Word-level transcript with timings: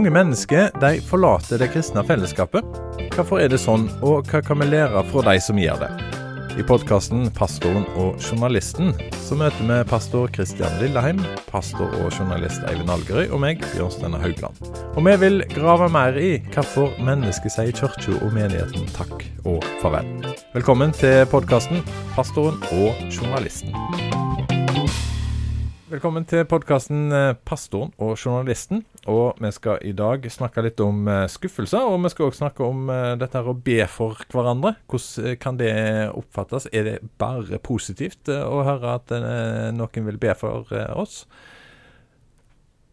Mange 0.00 0.14
mennesker 0.16 0.70
de 0.80 1.02
forlater 1.04 1.60
det 1.60 1.66
kristne 1.74 2.00
fellesskapet. 2.08 2.64
Hvorfor 3.12 3.42
er 3.44 3.50
det 3.52 3.58
sånn, 3.60 3.82
og 4.00 4.30
hva 4.30 4.38
kan 4.40 4.56
vi 4.62 4.70
lære 4.70 5.02
fra 5.10 5.24
de 5.26 5.34
som 5.44 5.60
gjør 5.60 5.82
det? 5.82 5.90
I 6.56 6.64
podkasten 6.64 7.26
'Pastoren 7.36 7.84
og 8.00 8.16
journalisten' 8.16 8.94
så 9.20 9.36
møter 9.36 9.60
vi 9.60 9.76
pastor 9.90 10.32
Kristian 10.32 10.72
Lilleheim, 10.80 11.20
pastor 11.50 11.92
og 12.00 12.16
journalist 12.16 12.64
Eivind 12.72 12.88
Algerøy 12.88 13.28
og 13.28 13.44
meg, 13.44 13.60
Bjørnsteinar 13.74 14.24
Haugland. 14.24 14.56
Og 14.96 15.04
vi 15.04 15.16
vil 15.20 15.44
grave 15.52 15.92
mer 15.92 16.16
i 16.16 16.40
hvorfor 16.48 16.96
mennesket 16.96 17.52
sier 17.52 17.76
kirka 17.76 18.16
og 18.24 18.32
menigheten 18.32 18.88
takk 18.96 19.28
og 19.44 19.60
farvel. 19.84 20.08
Velkommen 20.56 20.96
til 20.96 21.28
podkasten 21.28 21.84
'Pastoren 22.16 22.56
og 22.72 22.96
journalisten'. 23.12 24.29
Velkommen 25.90 26.22
til 26.22 26.44
podkasten 26.46 27.10
'Pastoren 27.42 27.90
og 27.98 28.12
journalisten'. 28.14 28.84
Og 29.10 29.34
vi 29.42 29.50
skal 29.50 29.78
i 29.82 29.90
dag 29.90 30.22
snakke 30.30 30.62
litt 30.62 30.78
om 30.80 31.08
eh, 31.08 31.26
skuffelser, 31.26 31.82
og 31.82 32.04
vi 32.04 32.12
skal 32.12 32.28
også 32.28 32.38
snakke 32.44 32.62
om 32.62 32.90
eh, 32.94 33.16
dette 33.18 33.34
her 33.34 33.50
å 33.50 33.56
be 33.58 33.80
for 33.90 34.14
hverandre. 34.30 34.76
Hvordan 34.86 35.26
eh, 35.26 35.36
kan 35.42 35.58
det 35.58 35.72
oppfattes? 36.14 36.68
Er 36.72 36.84
det 36.86 36.94
bare 37.18 37.58
positivt 37.58 38.30
å 38.30 38.62
høre 38.62 38.94
at 39.00 39.10
noen 39.74 40.06
vil 40.06 40.22
be 40.22 40.30
for 40.38 40.70
oss? 40.94 41.26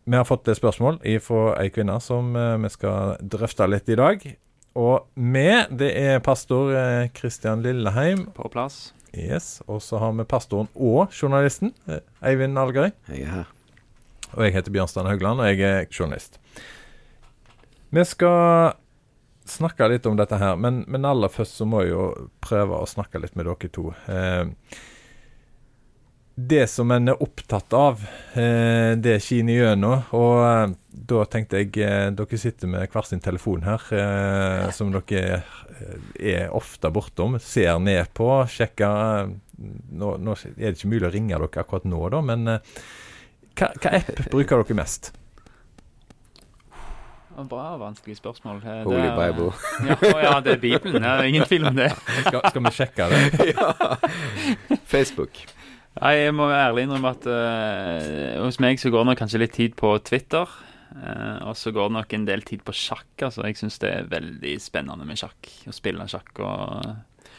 Vi 0.09 0.17
har 0.17 0.25
fått 0.25 0.49
et 0.49 0.57
spørsmål 0.57 0.97
fra 1.21 1.53
ei 1.61 1.69
kvinne 1.69 2.01
som 2.01 2.33
vi 2.33 2.69
skal 2.73 3.21
drøfte 3.21 3.69
litt 3.69 3.93
i 3.93 4.01
dag. 4.01 4.25
Og 4.73 5.05
vi, 5.13 5.49
det 5.69 5.93
er 5.93 6.19
pastor 6.25 6.73
Kristian 7.13 7.61
Lilleheim. 7.61 8.31
På 8.33 8.49
plass. 8.49 8.96
Yes, 9.15 9.61
Og 9.67 9.81
så 9.81 9.99
har 10.01 10.11
vi 10.13 10.25
pastoren 10.27 10.67
og 10.75 11.13
journalisten, 11.15 11.73
eh, 11.87 12.01
Eivind 12.21 12.59
Algerøy. 12.59 12.91
Jeg 13.07 13.21
er 13.21 13.31
her. 13.31 13.53
Og 14.33 14.43
jeg 14.43 14.53
heter 14.57 14.71
Bjørnstein 14.71 15.07
Haugland, 15.07 15.39
og 15.39 15.47
jeg 15.47 15.61
er 15.61 15.87
journalist. 15.87 16.39
Vi 17.89 18.03
skal 18.03 18.75
snakke 19.47 19.87
litt 19.87 20.05
om 20.05 20.17
dette 20.19 20.37
her, 20.37 20.57
men, 20.59 20.83
men, 20.91 21.07
aller 21.07 21.31
først 21.31 21.55
så 21.55 21.65
må 21.65 21.85
jeg 21.85 21.93
jo 21.93 22.29
prøve 22.43 22.81
å 22.81 22.89
snakke 22.89 23.21
litt 23.23 23.37
med 23.39 23.47
dere 23.47 23.71
to. 23.71 23.93
Eh, 24.11 24.43
det 26.39 26.67
som 26.69 26.91
en 26.93 27.09
er 27.09 27.21
opptatt 27.23 27.73
av, 27.73 28.03
eh, 28.37 28.93
det 28.93 29.15
skinner 29.25 29.57
gjennom. 29.57 30.03
Og 30.13 30.43
eh, 30.45 30.75
da 31.09 31.23
tenkte 31.25 31.63
jeg 31.63 31.71
eh, 31.81 32.11
Dere 32.13 32.37
sitter 32.37 32.69
med 32.69 32.93
hver 32.93 33.07
sin 33.09 33.23
telefon 33.25 33.65
her, 33.65 33.81
eh, 33.89 34.67
som 34.69 34.93
dere 34.93 35.41
er 36.21 36.53
ofte 36.53 36.93
bortom. 36.93 37.39
Ser 37.41 37.81
ned 37.81 38.13
på, 38.13 38.29
sjekker 38.53 39.33
nå, 39.57 40.13
nå, 40.21 40.37
er 40.53 40.69
det 40.69 40.75
ikke 40.77 40.93
mulig 40.93 41.09
å 41.09 41.13
ringe 41.15 41.33
dere 41.33 41.65
akkurat 41.65 41.89
nå, 41.89 42.03
da, 42.13 42.21
men 42.21 42.45
hva, 43.57 43.71
hva 43.73 43.95
app 43.97 44.13
bruker 44.29 44.61
dere 44.61 44.77
mest? 44.77 45.15
Bra, 47.37 47.75
vanskelig 47.81 48.17
spørsmål. 48.17 48.61
Det 48.61 48.79
Holy 48.85 49.09
Bible. 49.17 49.51
ja, 49.89 49.97
ja, 50.21 50.39
det 50.41 50.55
er 50.57 50.61
Bibelen. 50.61 51.01
Det 51.01 51.09
er 51.09 51.29
ingen 51.33 51.45
tvil 51.45 51.69
om 51.69 51.77
det. 51.77 51.91
Skal, 52.25 52.41
skal 52.49 52.65
vi 52.65 52.71
sjekke 52.77 53.09
det? 53.13 53.21
ja. 53.53 54.79
Facebook. 54.89 55.45
Nei, 55.97 56.13
Jeg 56.21 56.33
må 56.37 56.47
ærlig 56.53 56.85
innrømme 56.85 57.11
at 57.15 57.27
uh, 57.27 58.43
hos 58.43 58.59
meg 58.63 58.81
så 58.81 58.91
går 58.93 59.03
det 59.03 59.11
nok 59.11 59.21
kanskje 59.21 59.41
litt 59.41 59.55
tid 59.57 59.77
på 59.79 59.93
Twitter. 60.05 60.49
Uh, 60.97 61.49
og 61.49 61.57
så 61.59 61.73
går 61.75 61.89
det 61.89 61.97
nok 61.97 62.15
en 62.17 62.27
del 62.29 62.43
tid 62.47 62.63
på 62.65 62.75
sjakk. 62.75 63.09
altså 63.21 63.45
Jeg 63.47 63.59
syns 63.59 63.79
det 63.83 63.91
er 63.93 64.11
veldig 64.11 64.55
spennende 64.61 65.07
med 65.07 65.19
sjakk. 65.19 65.51
Å 65.67 65.75
spille 65.75 66.07
sjakk 66.11 66.43
og 66.45 66.95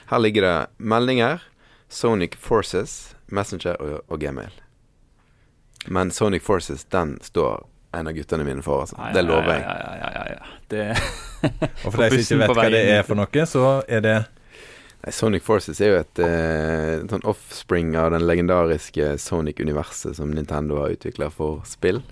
Her 0.09 0.23
ligger 0.25 0.47
det 0.47 0.57
meldinger, 0.79 1.43
Sonic 1.89 2.37
Forces, 2.41 3.15
Messenger 3.29 3.77
og, 3.81 4.01
og 4.09 4.21
Gmail. 4.21 4.55
Men 5.89 6.11
Sonic 6.11 6.43
Forces, 6.45 6.85
den 6.93 7.19
står 7.25 7.67
en 7.93 8.09
av 8.09 8.13
guttene 8.13 8.45
mine 8.45 8.63
for. 8.65 8.85
Altså. 8.85 8.97
Ja, 8.99 9.09
ja, 9.09 9.15
det 9.17 9.25
lover 9.25 9.53
jeg. 9.55 9.63
Ja, 9.63 9.77
ja, 9.79 10.09
ja, 10.13 10.25
ja, 10.33 10.57
Det 10.69 10.83
og 11.85 11.93
for 11.93 12.03
de 12.03 12.25
som 12.25 12.41
ikke 12.41 12.41
vet 12.43 12.59
hva 12.59 12.67
det 12.73 12.83
er 12.93 13.07
for 13.07 13.19
noe, 13.19 13.47
så 13.49 13.65
er 13.89 14.05
det 14.05 14.17
Sonic 15.07 15.45
Forces 15.47 15.79
er 15.81 15.93
jo 15.93 15.99
et 16.01 16.21
eh, 16.25 17.07
sånn 17.07 17.23
offspring 17.29 17.93
av 17.97 18.11
den 18.17 18.25
legendariske 18.27 19.13
Sonic-universet 19.23 20.19
som 20.19 20.33
Nintendo 20.35 20.81
har 20.83 20.97
utvikla 20.97 21.31
for 21.31 21.63
spill. 21.69 22.03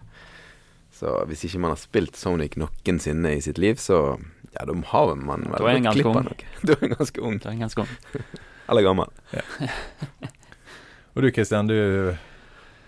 Så 0.95 1.19
hvis 1.29 1.43
ikke 1.49 1.61
man 1.65 1.75
har 1.75 1.81
spilt 1.81 2.17
Sonic 2.17 2.55
noensinne 2.61 3.35
i 3.37 3.43
sitt 3.45 3.59
liv, 3.59 3.81
så 3.83 4.17
ja, 4.55 4.65
da 4.65 4.77
har 4.93 5.13
man 5.19 5.49
vel 5.51 5.83
gått 5.83 5.99
glipp 5.99 6.13
av 6.13 6.23
noe. 6.31 6.53
Du 6.63 6.73
er 6.77 6.93
ganske 6.97 7.27
ung. 7.27 7.41
Du 7.43 7.51
er 7.51 7.59
ganske 7.61 7.85
ung. 7.85 7.91
Eller 8.71 8.87
gammel. 8.87 9.11
Ja. 9.35 9.45
Og 11.17 11.25
du 11.25 11.31
Kristian, 11.33 11.69
du 11.69 11.77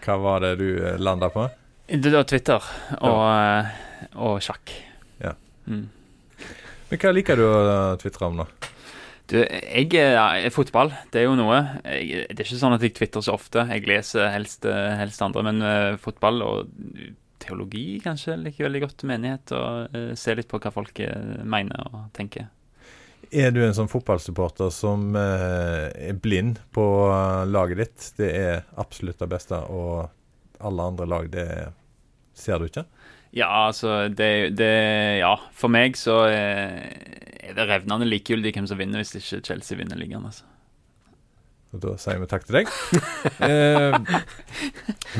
Hva 0.04 0.16
var 0.20 0.42
det 0.44 0.54
du 0.60 0.68
eh, 0.78 0.96
landa 1.00 1.28
på? 1.32 1.48
Det 1.88 2.10
var 2.12 2.26
Twitter 2.28 2.60
og, 3.00 3.04
ja. 3.08 3.62
Eh, 3.64 4.10
og 4.20 4.42
sjakk. 4.44 4.72
Ja. 5.24 5.32
Mm. 5.64 5.86
Men 6.90 7.00
hva 7.00 7.12
liker 7.16 7.40
du 7.40 7.46
å 7.48 7.54
tvitre 8.00 8.28
om, 8.28 8.42
da? 8.42 8.68
Du, 9.28 9.36
jeg 9.44 9.92
er 9.92 10.52
fotball. 10.54 10.90
Det 11.12 11.20
er 11.20 11.26
jo 11.26 11.36
noe. 11.36 11.58
Jeg, 11.84 12.28
det 12.32 12.40
er 12.40 12.46
ikke 12.46 12.60
sånn 12.62 12.76
at 12.78 12.84
jeg 12.86 12.94
twitter 12.96 13.24
så 13.24 13.34
ofte. 13.36 13.66
Jeg 13.68 13.84
leser 13.88 14.30
helst, 14.32 14.64
helst 14.64 15.24
andre, 15.24 15.42
men 15.44 15.64
uh, 15.64 15.96
fotball 16.00 16.40
og 16.46 16.70
teologi 17.42 17.98
kanskje 18.02 18.38
liker 18.40 18.66
veldig 18.66 18.82
godt 18.86 19.04
menighet. 19.10 19.52
Og 19.52 19.92
uh, 19.92 20.14
ser 20.16 20.40
litt 20.40 20.48
på 20.48 20.60
hva 20.62 20.72
folk 20.72 21.02
uh, 21.04 21.42
mener 21.44 21.90
og 21.92 22.06
tenker. 22.16 22.48
Er 23.28 23.52
du 23.52 23.60
en 23.60 23.76
sånn 23.76 23.90
fotballsupporter 23.92 24.70
som 24.72 25.10
er 25.18 26.16
blind 26.22 26.62
på 26.72 26.84
laget 27.50 27.80
ditt? 27.82 28.06
Det 28.16 28.28
er 28.32 28.62
absolutt 28.80 29.20
det 29.20 29.28
beste, 29.28 29.58
og 29.68 30.06
alle 30.64 30.86
andre 30.94 31.08
lag, 31.10 31.28
det 31.34 31.48
ser 32.38 32.62
du 32.62 32.70
ikke? 32.70 32.86
Ja, 33.36 33.48
altså 33.68 34.08
det, 34.08 34.56
det 34.56 34.72
Ja, 35.20 35.34
for 35.52 35.72
meg 35.72 35.98
så 36.00 36.22
er 36.28 37.56
det 37.56 37.66
revnende 37.68 38.08
likegyldig 38.08 38.54
hvem 38.56 38.68
som 38.70 38.80
vinner, 38.80 39.02
hvis 39.02 39.18
ikke 39.18 39.42
Chelsea 39.50 39.78
vinner 39.78 40.00
ligaen. 40.00 40.24
Altså. 40.28 40.46
Og 41.76 41.82
da 41.82 41.94
sier 42.00 42.20
vi 42.22 42.28
takk 42.30 42.46
til 42.48 42.60
deg. 42.60 42.72
eh, 43.48 43.96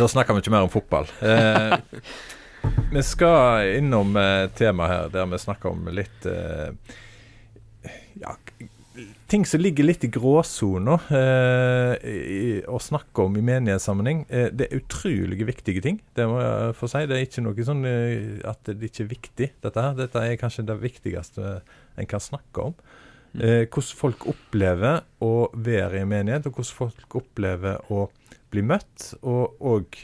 da 0.01 0.09
snakker 0.09 0.37
vi 0.37 0.45
ikke 0.45 0.55
mer 0.55 0.65
om 0.65 0.73
fotball. 0.73 1.11
Eh, 1.21 1.77
vi 2.95 3.05
skal 3.05 3.75
innom 3.77 4.17
eh, 4.17 4.47
tema 4.57 4.89
her 4.89 5.13
der 5.13 5.29
vi 5.29 5.41
snakker 5.43 5.75
om 5.75 5.91
litt 5.93 6.29
eh, 6.29 6.73
ja, 8.23 8.33
ting 9.31 9.45
som 9.47 9.61
ligger 9.61 9.87
litt 9.87 10.05
i 10.07 10.11
gråsona 10.13 10.97
eh, 11.15 12.63
å 12.69 12.79
snakke 12.83 13.27
om 13.27 13.37
i 13.39 13.45
menighetssammenheng. 13.45 14.25
Eh, 14.29 14.49
det 14.55 14.69
er 14.69 14.81
utrolig 14.81 15.47
viktige 15.49 15.83
ting. 15.85 16.01
Det 16.17 16.27
må 16.31 16.41
jeg 16.43 16.77
få 16.79 16.91
si. 16.91 17.05
Det 17.09 17.17
er 17.17 17.27
ikke 17.27 17.45
noe 17.45 17.67
sånn 17.67 17.85
eh, 17.89 18.39
at 18.49 18.71
det 18.71 18.91
ikke 18.91 19.05
er 19.05 19.13
viktig, 19.13 19.51
dette 19.65 19.85
her. 19.85 19.99
Dette 19.99 20.25
er 20.25 20.41
kanskje 20.41 20.67
det 20.69 20.79
viktigste 20.83 21.59
en 21.99 22.11
kan 22.11 22.25
snakke 22.25 22.71
om. 22.71 22.77
Mm. 23.35 23.43
Eh, 23.45 23.63
hvordan 23.67 24.01
folk 24.03 24.29
opplever 24.33 25.03
å 25.25 25.33
være 25.55 26.03
i 26.03 26.09
menighet, 26.09 26.49
og 26.49 26.59
hvordan 26.59 26.81
folk 26.83 27.21
opplever 27.23 27.93
å 27.93 28.09
bli 28.53 28.65
møtt. 28.67 29.13
Og, 29.21 29.59
og 29.61 30.01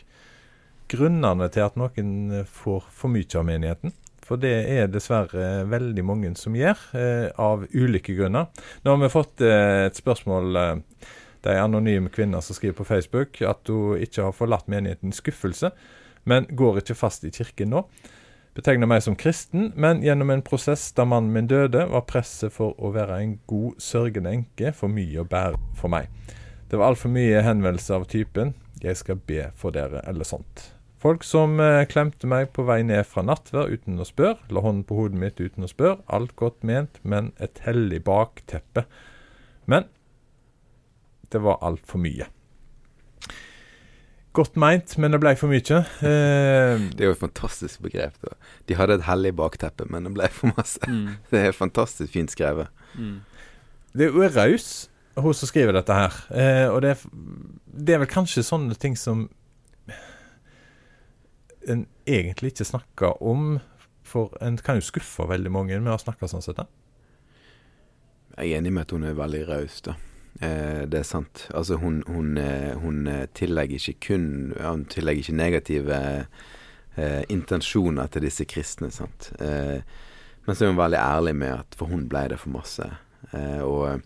grunnene 0.93 1.50
til 1.50 1.66
at 1.66 1.81
noen 1.81 2.44
får 2.44 2.88
for 2.93 3.12
mye 3.12 3.41
av 3.41 3.49
menigheten. 3.49 3.94
For 4.25 4.41
det 4.41 4.55
er 4.73 4.89
dessverre 4.89 5.67
veldig 5.69 6.05
mange 6.07 6.33
som 6.41 6.57
gjør, 6.57 6.81
eh, 6.97 7.29
av 7.37 7.67
ulike 7.75 8.17
grunner. 8.17 8.49
Nå 8.83 8.95
har 8.95 9.03
vi 9.03 9.12
fått 9.12 9.45
eh, 9.45 9.85
et 9.91 10.01
spørsmål 10.01 10.57
eh, 10.57 10.75
Det 11.45 11.53
er 11.53 11.61
en 11.61 11.75
anonym 11.75 12.09
kvinne 12.09 12.41
som 12.41 12.57
skriver 12.57 12.79
på 12.79 12.87
Facebook 12.89 13.43
at 13.45 13.69
hun 13.69 14.01
ikke 14.01 14.23
har 14.25 14.33
forlatt 14.33 14.69
menigheten 14.73 15.12
i 15.12 15.17
skuffelse, 15.17 15.75
men 16.25 16.47
går 16.49 16.81
ikke 16.81 16.97
fast 16.97 17.27
i 17.29 17.33
kirken 17.35 17.75
nå. 17.75 17.83
Betegner 18.57 18.89
meg 18.89 19.03
som 19.05 19.17
kristen, 19.19 19.73
men 19.77 20.01
gjennom 20.01 20.31
en 20.31 20.45
prosess 20.47 20.87
da 20.97 21.05
mannen 21.05 21.35
min 21.35 21.51
døde, 21.51 21.85
var 21.91 22.06
presset 22.09 22.55
for 22.55 22.73
å 22.79 22.95
være 22.95 23.19
en 23.21 23.35
god 23.51 23.83
sørgende 23.83 24.32
enke 24.32 24.73
for 24.73 24.88
mye 24.88 25.21
å 25.21 25.29
bære 25.29 25.61
for 25.76 25.93
meg. 25.93 26.09
Det 26.71 26.79
var 26.81 26.94
altfor 26.94 27.12
mye 27.12 27.43
henvendelser 27.44 28.00
av 28.00 28.06
typen 28.09 28.55
'jeg 28.81 28.97
skal 28.97 29.17
be 29.17 29.50
for 29.55 29.71
dere' 29.71 30.09
eller 30.09 30.25
sånt. 30.25 30.74
Folk 31.05 31.25
som 31.27 31.59
eh, 31.61 31.83
klemte 31.85 32.25
meg 32.25 32.55
på 32.56 32.62
vei 32.65 32.79
ned 32.87 33.05
fra 33.05 33.21
nattverd 33.27 33.75
uten 33.77 34.01
å 34.01 34.06
spørre, 34.09 34.39
la 34.49 34.62
hånden 34.65 34.87
på 34.89 34.97
hodet 34.97 35.21
mitt 35.21 35.43
uten 35.43 35.67
å 35.67 35.69
spørre. 35.69 35.99
Alt 36.09 36.33
godt 36.41 36.65
ment, 36.65 36.97
men 37.05 37.35
et 37.45 37.61
hellig 37.67 37.99
bakteppe. 38.06 38.87
Men 39.69 39.85
det 41.29 41.43
var 41.45 41.61
altfor 41.61 42.01
mye. 42.01 42.31
Godt 44.35 44.56
meint, 44.56 44.97
men 44.97 45.12
det 45.12 45.21
ble 45.21 45.35
for 45.37 45.53
mye. 45.53 45.83
Eh, 46.09 46.87
det 46.97 47.05
er 47.05 47.12
jo 47.12 47.19
et 47.19 47.21
fantastisk 47.21 47.85
begrep. 47.85 48.17
da. 48.25 48.33
De 48.65 48.81
hadde 48.81 48.97
et 48.97 49.07
hellig 49.11 49.37
bakteppe, 49.37 49.85
men 49.93 50.09
det 50.09 50.17
ble 50.17 50.33
for 50.33 50.57
masse. 50.57 50.81
Mm. 50.89 51.21
Det 51.31 51.45
er 51.45 51.53
fantastisk 51.53 52.17
fint 52.17 52.33
skrevet. 52.33 52.73
Mm. 52.97 53.21
Det 53.93 54.09
er 54.09 54.17
jo 54.17 54.33
raus, 54.41 54.73
hun 55.21 55.37
som 55.37 55.53
skriver 55.53 55.77
dette 55.77 56.00
her. 56.00 56.17
Eh, 56.33 56.67
og 56.73 56.81
det 56.83 56.97
er, 56.97 57.09
det 57.77 57.95
er 57.95 58.07
vel 58.07 58.15
kanskje 58.17 58.49
sånne 58.49 58.81
ting 58.81 58.97
som 58.97 59.29
en 61.69 61.87
egentlig 62.06 62.52
ikke 62.55 62.69
snakker 62.69 63.22
om. 63.22 63.58
For 64.05 64.34
en 64.44 64.56
kan 64.61 64.81
jo 64.81 64.84
skuffe 64.84 65.28
veldig 65.28 65.52
mange 65.52 65.78
med 65.81 65.94
å 65.94 66.00
snakke 66.00 66.28
sånn 66.28 66.44
sett. 66.44 66.61
da. 66.61 66.66
Jeg 68.37 68.50
er 68.50 68.58
enig 68.58 68.72
med 68.72 68.87
at 68.87 68.93
hun 68.93 69.06
er 69.06 69.16
veldig 69.16 69.44
raus, 69.49 69.81
da. 69.87 69.94
Eh, 70.40 70.82
det 70.90 71.00
er 71.00 71.08
sant. 71.08 71.46
Altså, 71.55 71.78
hun, 71.81 72.02
hun, 72.06 72.37
eh, 72.38 72.75
hun, 72.78 73.06
tillegger 73.34 73.78
ikke 73.78 74.00
kun 74.08 74.55
Hun 74.58 74.84
tillegger 74.90 75.22
ikke 75.22 75.37
negative 75.38 76.00
eh, 76.96 77.22
intensjoner 77.28 78.06
til 78.06 78.26
disse 78.26 78.44
kristne. 78.44 78.90
sant? 78.90 79.32
Eh, 79.40 79.81
men 80.46 80.56
så 80.56 80.64
er 80.64 80.75
hun 80.75 80.81
veldig 80.81 80.99
ærlig 81.00 81.37
med 81.37 81.55
at 81.55 81.78
for 81.78 81.88
hun 81.88 82.08
ble 82.08 82.26
det 82.28 82.40
for 82.43 82.52
masse. 82.52 82.88
Eh, 83.32 83.62
og 83.62 83.87
eh, 83.88 84.02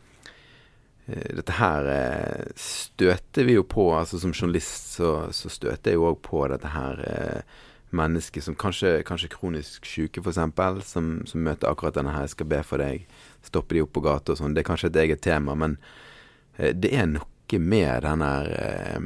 dette 1.08 1.54
her 1.56 1.86
eh, 1.88 2.50
støter 2.60 3.46
vi 3.48 3.56
jo 3.56 3.64
på. 3.64 3.88
altså 3.96 4.20
Som 4.20 4.34
journalist 4.34 4.92
så, 4.98 5.32
så 5.32 5.48
støter 5.48 5.94
jeg 5.94 6.00
jo 6.00 6.10
òg 6.10 6.20
på 6.24 6.42
dette 6.52 6.72
her 6.74 7.00
eh, 7.08 7.56
mennesket 7.96 8.44
som 8.44 8.56
kanskje, 8.58 9.02
kanskje 9.08 9.30
kronisk 9.32 9.86
syke, 9.88 10.20
f.eks., 10.20 10.90
som, 10.90 11.08
som 11.26 11.40
møter 11.44 11.70
akkurat 11.70 11.96
denne 11.96 12.12
her 12.12 12.26
'jeg 12.26 12.36
skal 12.36 12.46
be 12.46 12.60
for 12.62 12.78
deg', 12.78 13.06
stoppe 13.42 13.74
de 13.74 13.82
opp 13.82 13.92
på 13.92 14.04
gata 14.04 14.32
og 14.32 14.38
sånn. 14.38 14.54
Det 14.54 14.60
er 14.60 14.68
kanskje 14.68 14.90
et 14.92 15.00
eget 15.04 15.22
tema, 15.24 15.54
men 15.54 15.78
eh, 16.58 16.72
det 16.72 16.92
er 16.92 17.06
noe 17.06 17.58
med 17.58 18.02
den 18.04 18.20
her 18.20 18.46
eh, 18.52 19.00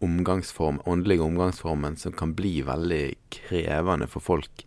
omgangsform, 0.00 0.80
åndelige 0.86 1.26
omgangsformen 1.26 1.96
som 1.96 2.12
kan 2.12 2.34
bli 2.34 2.62
veldig 2.62 3.16
krevende 3.30 4.06
for 4.06 4.22
folk 4.22 4.64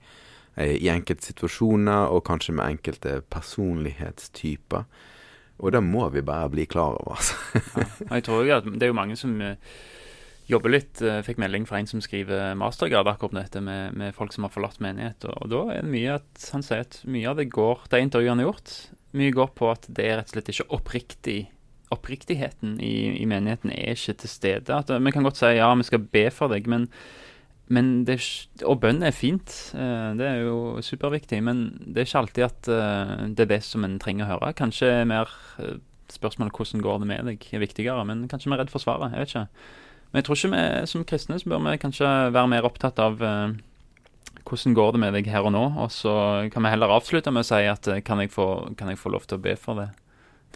eh, 0.56 0.76
i 0.76 0.90
enkelte 0.92 1.32
situasjoner, 1.32 2.12
og 2.12 2.26
kanskje 2.28 2.54
med 2.60 2.76
enkelte 2.76 3.22
personlighetstyper. 3.32 4.84
Og 5.64 5.72
det 5.72 5.80
må 5.86 6.10
vi 6.12 6.22
bare 6.26 6.52
bli 6.52 6.66
klar 6.68 6.98
over, 7.00 7.16
altså. 7.16 7.38
Ja. 7.80 7.88
Jeg 8.18 8.26
tror 8.28 8.44
jo 8.44 8.56
at 8.58 8.66
det 8.68 8.84
er 8.84 8.92
jo 8.92 8.98
mange 8.98 9.16
som 9.20 9.38
eh, 9.42 9.56
jobber 10.52 10.74
litt. 10.76 11.00
eh, 11.00 11.22
Fikk 11.24 11.40
melding 11.40 11.64
fra 11.70 11.80
en 11.80 11.88
som 11.88 12.04
skriver 12.04 12.52
mastergrad 12.60 13.08
akkurat 13.08 13.38
dette 13.46 13.64
med, 13.64 13.96
med 13.96 14.12
folk 14.18 14.36
som 14.36 14.44
har 14.44 14.52
forlatt 14.54 14.82
menighet. 14.84 15.24
Og, 15.30 15.38
og 15.46 15.54
da 15.54 15.62
er 15.78 15.86
det 15.86 15.94
mye 15.96 16.18
at 16.20 16.50
han 16.52 16.66
sier 16.68 16.84
at 16.84 17.00
mye 17.08 17.32
av 17.32 17.40
det 17.40 17.48
går 17.54 17.88
De 17.94 18.04
intervjuene 18.04 18.36
han 18.36 18.44
har 18.44 18.52
gjort, 18.52 18.76
mye 19.16 19.34
går 19.40 19.52
på 19.56 19.72
at 19.72 19.88
det 19.88 20.10
er 20.10 20.20
rett 20.20 20.32
og 20.34 20.38
slett 20.38 20.54
ikke 20.56 20.70
oppriktig 20.80 21.40
Oppriktigheten 21.94 22.80
i, 22.82 23.22
i 23.22 23.26
menigheten 23.30 23.70
er 23.70 23.92
ikke 23.94 24.16
til 24.24 24.32
stede. 24.32 24.74
At, 24.74 24.90
vi 24.90 25.12
kan 25.14 25.26
godt 25.28 25.38
si 25.38 25.52
ja, 25.60 25.68
vi 25.78 25.86
skal 25.86 26.02
be 26.02 26.24
for 26.34 26.50
deg, 26.50 26.66
men 26.72 26.88
det, 27.72 28.18
og 28.68 28.82
bønn 28.82 29.04
er 29.04 29.16
fint, 29.16 29.72
eh, 29.74 30.12
det 30.18 30.26
er 30.28 30.42
jo 30.44 30.82
superviktig, 30.82 31.42
men 31.44 31.80
det 31.86 32.04
er 32.04 32.08
ikke 32.08 32.20
alltid 32.20 32.44
at 32.44 32.68
eh, 32.68 33.28
det 33.32 33.40
er 33.46 33.52
det 33.56 33.64
som 33.64 33.84
en 33.84 34.00
trenger 34.00 34.26
å 34.26 34.34
høre. 34.34 34.54
Kanskje 34.54 34.90
er 34.92 35.06
mer 35.08 35.30
eh, 35.60 35.80
spørsmålet 36.12 36.54
hvordan 36.54 36.84
går 36.84 37.00
det 37.00 37.08
med 37.08 37.26
deg 37.26 37.48
er 37.54 37.64
viktigere, 37.64 38.04
men 38.06 38.28
kanskje 38.28 38.52
vi 38.52 38.58
er 38.58 38.64
redd 38.66 38.74
for 38.74 38.84
svaret. 38.84 39.14
Jeg 39.14 39.20
vet 39.20 39.32
ikke. 39.32 39.48
Men 40.12 40.20
jeg 40.20 40.26
tror 40.28 40.38
ikke 40.38 40.54
vi 40.54 40.88
som 40.92 41.06
kristne 41.06 41.40
så 41.40 41.50
bør 41.50 41.64
vi 41.66 41.78
kanskje 41.82 42.10
være 42.36 42.52
mer 42.52 42.68
opptatt 42.68 43.00
av 43.02 43.18
hvordan 44.44 44.76
går 44.76 44.92
det 44.92 45.00
med 45.00 45.16
deg 45.16 45.30
her 45.32 45.48
og 45.48 45.54
nå, 45.56 45.64
og 45.80 45.90
så 45.90 46.14
kan 46.54 46.66
vi 46.66 46.70
heller 46.74 46.92
avslutte 46.92 47.32
med 47.32 47.46
å 47.46 47.48
si 47.48 47.64
at 47.66 47.88
kan 48.06 48.22
jeg 48.22 48.30
få, 48.34 48.76
kan 48.78 48.92
jeg 48.92 49.00
få 49.00 49.10
lov 49.14 49.26
til 49.26 49.40
å 49.40 49.42
be 49.42 49.56
for 49.58 49.80
det 49.80 49.88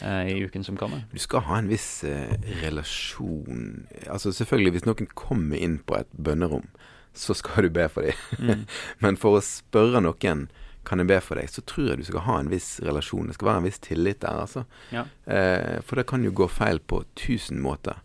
i 0.04 0.36
uken 0.44 0.68
som 0.68 0.77
kommer? 0.77 1.07
Du 1.09 1.18
skal 1.24 1.42
ha 1.48 1.57
en 1.57 1.71
viss 1.71 2.04
eh, 2.06 2.36
relasjon 2.62 3.88
Altså 4.06 4.30
selvfølgelig, 4.36 4.75
hvis 4.75 4.86
noen 4.86 5.09
kommer 5.18 5.57
inn 5.57 5.80
på 5.81 5.98
et 5.98 6.12
bønnerom, 6.13 6.68
så 7.17 7.35
skal 7.37 7.67
du 7.67 7.69
be 7.73 7.87
for 7.91 8.05
dem. 8.07 8.15
Mm. 8.39 8.65
Men 9.03 9.17
for 9.19 9.37
å 9.39 9.43
spørre 9.45 10.01
noen 10.05 10.47
kan 10.87 11.01
jeg 11.03 11.09
be 11.09 11.17
for 11.19 11.35
deg, 11.35 11.49
så 11.51 11.59
tror 11.67 11.89
jeg 11.91 11.99
du 11.99 12.05
skal 12.07 12.23
ha 12.29 12.35
en 12.39 12.47
viss 12.53 12.77
relasjon. 12.85 13.27
Det 13.27 13.35
skal 13.35 13.49
være 13.49 13.59
en 13.63 13.65
viss 13.67 13.81
tillit 13.83 14.21
der, 14.23 14.37
altså. 14.45 14.61
Ja. 14.95 15.01
Eh, 15.27 15.81
for 15.83 15.99
det 15.99 16.05
kan 16.07 16.23
jo 16.23 16.31
gå 16.31 16.47
feil 16.47 16.79
på 16.79 17.01
tusen 17.19 17.59
måter. 17.59 17.99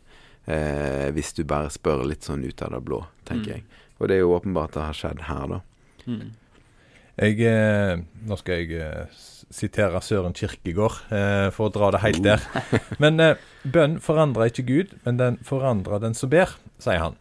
Eh, 0.51 1.13
hvis 1.15 1.31
du 1.39 1.45
bare 1.47 1.71
spør 1.71 2.03
litt 2.11 2.27
sånn 2.27 2.43
ut 2.43 2.65
av 2.67 2.73
det 2.75 2.81
blå, 2.89 3.05
tenker 3.29 3.53
Mm. 3.53 3.55
jeg. 3.55 3.65
Og 4.01 4.09
det 4.11 4.17
er 4.17 4.25
jo 4.25 4.33
åpenbart 4.35 4.75
det 4.75 4.83
har 4.83 4.99
skjedd 4.99 5.21
her, 5.29 5.47
da. 5.53 5.61
Mm. 6.11 6.33
Jeg, 7.23 7.39
eh, 7.47 8.03
nå 8.27 8.39
skal 8.41 8.65
jeg 8.65 8.81
eh, 8.83 9.07
sitere 9.53 10.01
Søren 10.03 10.35
Kirkegård 10.35 11.13
eh, 11.13 11.51
for 11.55 11.69
å 11.69 11.73
dra 11.75 11.91
det 11.95 12.01
helt 12.03 12.23
der. 12.25 12.43
Men 12.99 13.21
eh, 13.21 13.37
bønn 13.63 14.01
forandrer 14.03 14.51
ikke 14.51 14.67
Gud, 14.67 14.97
men 15.07 15.21
den 15.23 15.37
forandrer 15.47 16.03
den 16.03 16.19
som 16.19 16.33
ber, 16.33 16.57
sier 16.83 16.99
han. 17.05 17.15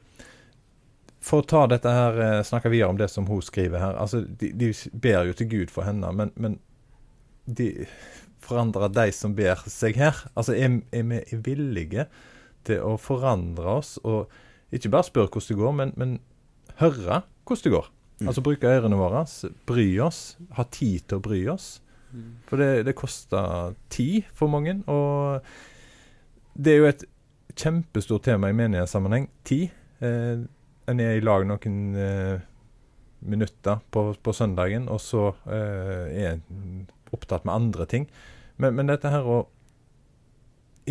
For 1.21 1.43
å 1.43 1.45
ta 1.45 1.67
dette 1.69 1.91
her, 1.93 2.17
eh, 2.17 2.43
snakke 2.45 2.71
videre 2.73 2.89
om 2.89 2.97
det 2.97 3.11
som 3.13 3.27
hun 3.29 3.43
skriver 3.45 3.79
her. 3.79 3.97
Altså, 4.01 4.23
de, 4.25 4.51
de 4.57 4.71
ber 4.93 5.29
jo 5.29 5.37
til 5.37 5.49
Gud 5.51 5.73
for 5.73 5.85
henne, 5.85 6.09
men, 6.17 6.33
men 6.35 6.57
de 7.45 7.85
forandrer 8.41 8.89
de 8.93 9.07
som 9.13 9.35
ber 9.37 9.61
seg 9.69 9.99
her. 10.01 10.17
Altså, 10.33 10.55
er, 10.57 10.79
er 10.91 11.05
vi 11.05 11.41
villige 11.45 12.07
til 12.67 12.81
å 12.85 12.95
forandre 13.01 13.77
oss, 13.79 13.95
og 14.01 14.31
ikke 14.73 14.91
bare 14.93 15.07
spørre 15.07 15.29
hvordan 15.29 15.49
det 15.51 15.61
går, 15.61 15.77
men, 15.77 15.93
men 15.99 16.17
høre 16.81 17.21
hvordan 17.45 17.65
det 17.65 17.75
går? 17.75 17.91
Mm. 18.21 18.27
Altså 18.29 18.43
bruke 18.45 18.69
ørene 18.69 18.97
våre, 18.99 19.23
bry 19.69 19.87
oss, 20.05 20.19
ha 20.57 20.65
tid 20.69 21.07
til 21.09 21.17
å 21.17 21.25
bry 21.25 21.41
oss. 21.53 21.69
Mm. 22.11 22.33
For 22.49 22.61
det, 22.61 22.69
det 22.85 22.97
koster 22.97 23.75
tid 23.93 24.27
for 24.37 24.51
mange, 24.51 24.77
og 24.91 25.41
det 26.53 26.73
er 26.73 26.81
jo 26.81 26.89
et 26.89 27.05
kjempestort 27.57 28.25
tema 28.27 28.51
i 28.51 28.57
menighetssammenheng. 28.57 29.29
Tid. 29.47 29.71
Eh, 30.05 30.43
en 30.91 31.01
er 31.03 31.17
i 31.17 31.23
lag 31.23 31.45
noen 31.47 31.79
eh, 31.97 32.43
minutter 33.21 33.81
på, 33.93 34.11
på 34.21 34.33
søndagen, 34.35 34.89
og 34.91 35.01
så 35.03 35.29
eh, 35.45 36.05
er 36.23 36.29
en 36.35 36.85
opptatt 37.11 37.45
med 37.47 37.55
andre 37.55 37.87
ting. 37.89 38.07
Men, 38.61 38.77
men 38.77 38.91
dette 38.91 39.11
her 39.11 39.27
å 39.27 39.39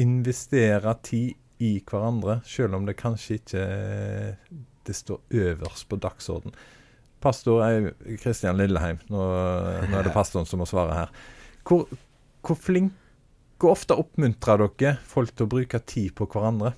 investere 0.01 0.95
tid 1.05 1.37
i 1.61 1.75
hverandre, 1.85 2.41
selv 2.49 2.79
om 2.79 2.87
det 2.89 2.99
kanskje 3.01 3.41
ikke 3.41 3.65
eh, 3.65 4.53
det 4.87 4.97
står 4.97 5.21
øverst 5.43 5.89
på 5.91 5.99
dagsorden. 6.01 6.55
Pastor 7.21 7.61
Kristian 8.23 8.57
Lilleheim, 8.57 9.01
nå, 9.13 9.27
nå 9.91 9.99
er 9.99 10.07
det 10.07 10.15
pastoren 10.21 10.49
som 10.49 10.63
må 10.63 10.69
svare 10.69 10.97
her. 11.03 11.13
Hvor, 11.67 11.87
hvor 12.41 12.57
flink 12.57 12.97
Hvor 13.61 13.75
ofte 13.75 13.93
oppmuntrer 13.93 14.57
dere 14.57 14.95
folk 15.05 15.35
til 15.37 15.45
å 15.45 15.51
bruke 15.53 15.83
tid 15.85 16.15
på 16.17 16.25
hverandre? 16.33 16.71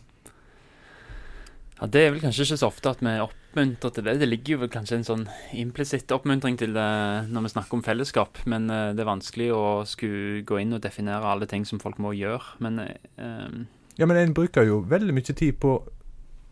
Ja, 1.83 1.89
Det 1.91 2.01
er 2.01 2.13
vel 2.15 2.21
kanskje 2.23 2.45
ikke 2.47 2.61
så 2.61 2.69
ofte 2.71 2.91
at 2.95 3.01
vi 3.03 3.13
oppmuntrer 3.19 3.91
til 3.91 4.05
det. 4.07 4.13
Det 4.21 4.29
ligger 4.29 4.55
jo 4.55 4.59
vel 4.61 4.71
kanskje 4.71 5.01
en 5.01 5.07
sånn 5.09 5.25
implisitt 5.59 6.13
oppmuntring 6.15 6.55
til 6.61 6.77
det 6.77 6.91
når 7.27 7.49
vi 7.49 7.51
snakker 7.57 7.75
om 7.75 7.83
fellesskap, 7.83 8.39
men 8.47 8.71
eh, 8.71 8.93
det 8.95 9.03
er 9.03 9.09
vanskelig 9.09 9.49
å 9.57 9.65
skulle 9.91 10.45
gå 10.47 10.61
inn 10.63 10.77
og 10.77 10.85
definere 10.85 11.27
alle 11.27 11.49
ting 11.51 11.67
som 11.67 11.83
folk 11.83 11.99
må 11.99 12.15
gjøre. 12.15 12.55
Men 12.63 12.85
um 13.19 13.67
Ja, 13.99 14.07
men 14.07 14.17
en 14.17 14.33
bruker 14.33 14.65
jo 14.65 14.79
veldig 14.89 15.13
mye 15.13 15.35
tid 15.35 15.59
på 15.61 15.75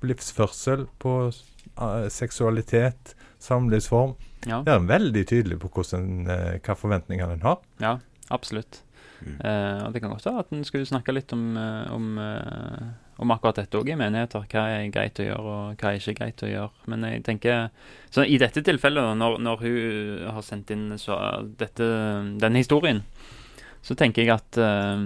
livsførsel, 0.03 0.89
på 0.99 1.15
eh, 1.31 2.09
seksualitet, 2.11 3.15
samlivsform. 3.39 4.17
ja, 4.47 4.63
Det 4.67 4.75
er 4.75 4.83
en 4.83 4.91
veldig 4.91 5.27
tydelig 5.31 5.61
på 5.63 5.71
hvordan, 5.71 6.27
eh, 6.27 6.59
hva 6.59 6.75
forventninger 6.75 7.31
en 7.31 7.47
har. 7.47 7.63
ja, 7.79 7.99
absolutt. 8.31 8.83
Mm. 9.21 9.37
Uh, 9.45 9.87
og 9.87 9.93
det 9.93 10.01
kan 10.01 10.11
godt 10.11 10.27
være 10.27 10.43
at 10.45 10.53
en 10.57 10.65
skulle 10.65 10.89
snakke 10.89 11.13
litt 11.13 11.33
om, 11.37 11.57
eh, 11.57 11.93
om, 11.93 12.19
eh, 12.19 12.87
om 13.21 13.33
akkurat 13.35 13.61
dette 13.61 13.77
òg 13.79 13.91
i 13.93 13.97
menigheter. 14.01 14.47
Hva 14.51 14.63
er 14.73 14.93
greit 14.93 15.21
å 15.21 15.27
gjøre, 15.27 15.57
og 15.57 15.81
hva 15.81 15.91
er 15.91 16.01
ikke 16.01 16.17
greit 16.19 16.45
å 16.45 16.51
gjøre. 16.51 16.87
Men 16.91 17.05
jeg 17.09 17.25
tenker 17.27 17.69
Så 18.11 18.25
i 18.27 18.39
dette 18.41 18.63
tilfellet, 18.67 19.17
når, 19.21 19.39
når 19.45 19.61
hun 19.65 20.25
har 20.35 20.43
sendt 20.43 20.73
inn 20.75 20.89
så, 20.99 21.19
dette, 21.61 21.87
denne 22.43 22.63
historien, 22.63 23.05
så 23.87 23.95
tenker 23.97 24.27
jeg 24.27 24.35
at 24.35 24.59
uh, 24.61 24.99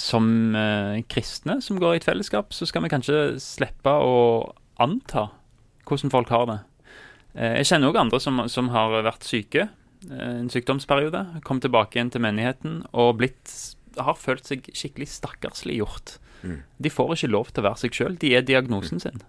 som 0.00 0.26
uh, 0.56 0.98
kristne 1.10 1.60
som 1.62 1.78
går 1.78 1.94
i 1.94 2.00
et 2.00 2.06
fellesskap, 2.06 2.54
så 2.54 2.66
skal 2.66 2.82
vi 2.82 2.90
kanskje 2.90 3.36
slippe 3.42 3.92
å 3.92 4.16
anta 4.82 5.28
hvordan 5.86 6.10
folk 6.10 6.32
har 6.34 6.48
det. 6.50 6.58
Uh, 7.36 7.52
jeg 7.60 7.70
kjenner 7.70 7.92
òg 7.92 8.00
andre 8.02 8.22
som, 8.22 8.42
som 8.50 8.72
har 8.74 8.96
vært 9.04 9.28
syke 9.28 9.68
en 10.10 10.50
sykdomsperiode, 10.52 11.22
kom 11.46 11.62
tilbake 11.62 11.96
igjen 11.96 12.10
til 12.12 12.24
menigheten 12.24 12.82
og 12.92 13.18
blitt, 13.20 13.52
har 13.96 14.18
følt 14.18 14.48
seg 14.48 14.66
skikkelig 14.76 15.08
stakkarsliggjort. 15.14 16.18
Mm. 16.44 16.58
De 16.84 16.92
får 16.92 17.16
ikke 17.16 17.32
lov 17.32 17.50
til 17.50 17.64
å 17.64 17.68
være 17.70 17.82
seg 17.82 17.96
sjøl. 17.96 18.18
De 18.20 18.34
er 18.36 18.44
diagnosen 18.46 19.00
sin. 19.02 19.24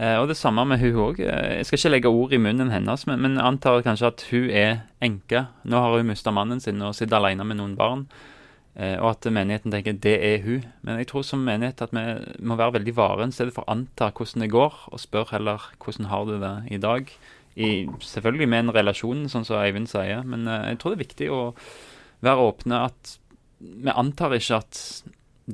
Eh, 0.00 0.16
og 0.16 0.28
det 0.30 0.38
samme 0.38 0.64
med 0.68 0.82
hun 0.82 0.98
òg. 1.06 1.22
Jeg 1.22 1.68
skal 1.68 1.78
ikke 1.78 1.94
legge 1.94 2.12
ord 2.22 2.34
i 2.34 2.42
munnen 2.42 2.72
hennes, 2.74 3.06
men, 3.08 3.22
men 3.24 3.40
antar 3.42 3.84
kanskje 3.86 4.10
at 4.10 4.26
hun 4.30 4.50
er 4.50 4.82
enke. 5.04 5.46
Nå 5.64 5.82
har 5.84 5.96
hun 5.96 6.10
mista 6.10 6.34
mannen 6.34 6.62
sin 6.62 6.82
og 6.84 6.96
sitter 6.98 7.20
alene 7.20 7.46
med 7.46 7.60
noen 7.60 7.78
barn. 7.78 8.06
Eh, 8.78 8.96
og 9.00 9.10
at 9.12 9.26
menigheten 9.34 9.74
tenker 9.74 9.98
det 9.98 10.16
er 10.24 10.40
hun. 10.44 10.64
Men 10.86 11.00
jeg 11.02 11.10
tror 11.10 11.26
som 11.26 11.42
menighet 11.44 11.82
at 11.84 11.92
vi 11.94 12.06
må 12.46 12.56
være 12.60 12.78
veldig 12.78 12.96
vare 12.96 13.26
i 13.26 13.34
stedet 13.34 13.54
for 13.56 13.66
å 13.66 13.74
anta 13.74 14.12
hvordan 14.14 14.46
det 14.46 14.52
går, 14.54 14.80
og 14.88 15.02
spør 15.02 15.34
heller 15.34 15.70
hvordan 15.82 16.10
har 16.12 16.26
du 16.28 16.36
det 16.40 16.56
i 16.70 16.80
dag. 16.80 17.14
I, 17.60 17.70
selvfølgelig 18.06 18.48
med 18.48 18.64
en 18.64 18.74
relasjon, 18.76 19.24
sånn 19.28 19.44
som 19.44 19.58
Eivind 19.58 19.90
sier, 19.90 20.22
men 20.24 20.46
eh, 20.48 20.70
jeg 20.70 20.80
tror 20.80 20.94
det 20.94 21.00
er 21.00 21.06
viktig 21.06 21.32
å 21.34 21.40
være 22.24 22.46
åpne 22.52 22.84
at 22.86 23.16
vi 23.60 23.92
antar 23.92 24.32
ikke 24.36 24.60
at 24.62 24.78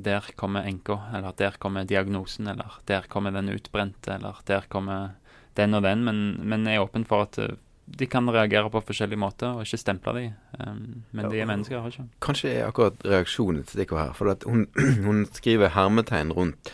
der 0.03 0.25
kommer 0.35 0.67
enka, 0.67 0.99
eller 1.15 1.35
der 1.37 1.57
kommer 1.59 1.87
diagnosen, 1.87 2.47
eller 2.47 2.79
der 2.85 3.07
kommer 3.09 3.31
den 3.31 3.49
utbrente, 3.53 4.13
eller 4.17 4.41
der 4.45 4.67
kommer 4.69 5.15
den 5.57 5.73
og 5.73 5.83
den, 5.83 6.03
men, 6.05 6.19
men 6.43 6.67
er 6.67 6.83
åpen 6.83 7.05
for 7.05 7.25
at 7.25 7.39
eh, 7.41 7.55
de 7.87 8.05
kan 8.05 8.27
reagere 8.29 8.69
på 8.69 8.81
forskjellige 8.83 9.19
måter, 9.19 9.55
og 9.55 9.63
ikke 9.63 9.79
stemple 9.79 10.13
de. 10.17 10.25
Um, 10.59 11.03
men 11.15 11.29
de 11.31 11.39
er 11.39 11.47
mennesker, 11.47 11.85
ikke 11.87 12.03
Kanskje 12.21 12.51
er 12.51 12.67
akkurat 12.67 12.99
reaksjonen 13.05 13.63
til 13.63 13.79
stikkord 13.79 14.01
her. 14.01 14.13
For 14.17 14.35
hun, 14.45 14.67
hun 15.07 15.23
skriver 15.31 15.71
hermetegn 15.71 16.35
rundt 16.35 16.73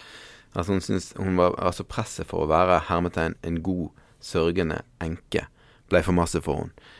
Altså 0.54 0.72
hun 0.72 0.82
synes 0.82 1.14
hun 1.18 1.38
var, 1.38 1.56
altså 1.58 1.84
Presset 1.84 2.28
for 2.30 2.46
å 2.46 2.50
være 2.50 2.84
hermetegn 2.90 3.34
en 3.42 3.62
god, 3.66 3.88
sørgende 4.22 4.84
enke 5.02 5.48
ble 5.90 6.02
for 6.06 6.16
masse 6.16 6.40
for 6.46 6.62
henne. 6.62 6.92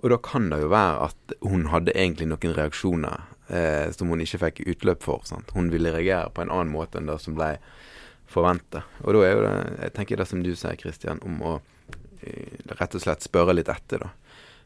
Og 0.00 0.12
da 0.12 0.16
kan 0.24 0.48
det 0.52 0.60
jo 0.62 0.70
være 0.72 1.08
at 1.08 1.34
hun 1.44 1.66
hadde 1.72 1.96
egentlig 1.96 2.28
noen 2.30 2.54
reaksjoner 2.56 3.24
eh, 3.50 3.90
som 3.92 4.08
hun 4.12 4.22
ikke 4.24 4.40
fikk 4.46 4.62
utløp 4.74 5.02
for. 5.04 5.26
Sant? 5.28 5.50
Hun 5.56 5.70
ville 5.72 5.92
reagere 5.94 6.30
på 6.34 6.44
en 6.44 6.52
annen 6.54 6.72
måte 6.72 7.00
enn 7.00 7.10
det 7.10 7.18
som 7.22 7.36
ble 7.38 7.56
forventa. 8.30 8.84
Og 9.04 9.16
da 9.16 9.26
er 9.26 9.34
jo 9.34 9.42
det 9.42 9.54
Jeg 9.82 9.94
tenker 9.98 10.20
det 10.20 10.28
som 10.30 10.42
du 10.42 10.52
sier, 10.54 10.78
Kristian, 10.78 11.22
om 11.26 11.40
å 11.42 11.54
eh, 12.22 12.56
rett 12.78 12.94
og 12.94 13.02
slett 13.02 13.26
spørre 13.26 13.56
litt 13.56 13.70
etter, 13.72 14.06
da. 14.06 14.10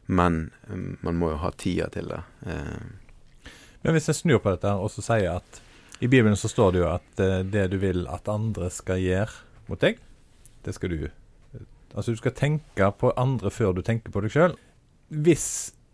Men 0.05 0.51
um, 0.69 0.97
man 1.01 1.17
må 1.17 1.31
jo 1.31 1.41
ha 1.41 1.49
tida 1.57 1.87
til 1.89 2.11
det. 2.11 2.21
Eh, 2.45 3.49
Men 3.81 3.95
hvis 3.97 4.09
jeg 4.09 4.19
snur 4.21 4.41
på 4.41 4.53
dette 4.53 4.69
og 4.77 4.91
så 4.93 5.01
sier 5.01 5.39
at 5.39 5.61
i 6.03 6.07
Bibelen 6.11 6.35
så 6.37 6.49
står 6.51 6.73
det 6.75 6.81
jo 6.83 6.89
at 6.91 7.21
eh, 7.23 7.41
det 7.47 7.69
du 7.71 7.77
vil 7.81 8.05
at 8.11 8.29
andre 8.29 8.69
skal 8.73 9.01
gjøre 9.01 9.31
mot 9.69 9.81
deg, 9.81 9.97
det 10.65 10.73
skal 10.75 10.93
du 10.93 11.07
Altså 11.95 12.11
du 12.11 12.17
skal 12.19 12.33
tenke 12.35 12.89
på 12.99 13.13
andre 13.15 13.47
før 13.53 13.71
du 13.71 13.79
tenker 13.85 14.11
på 14.11 14.19
deg 14.25 14.33
sjøl. 14.33 14.55
Hvis 15.09 15.45
eh, 15.61 15.84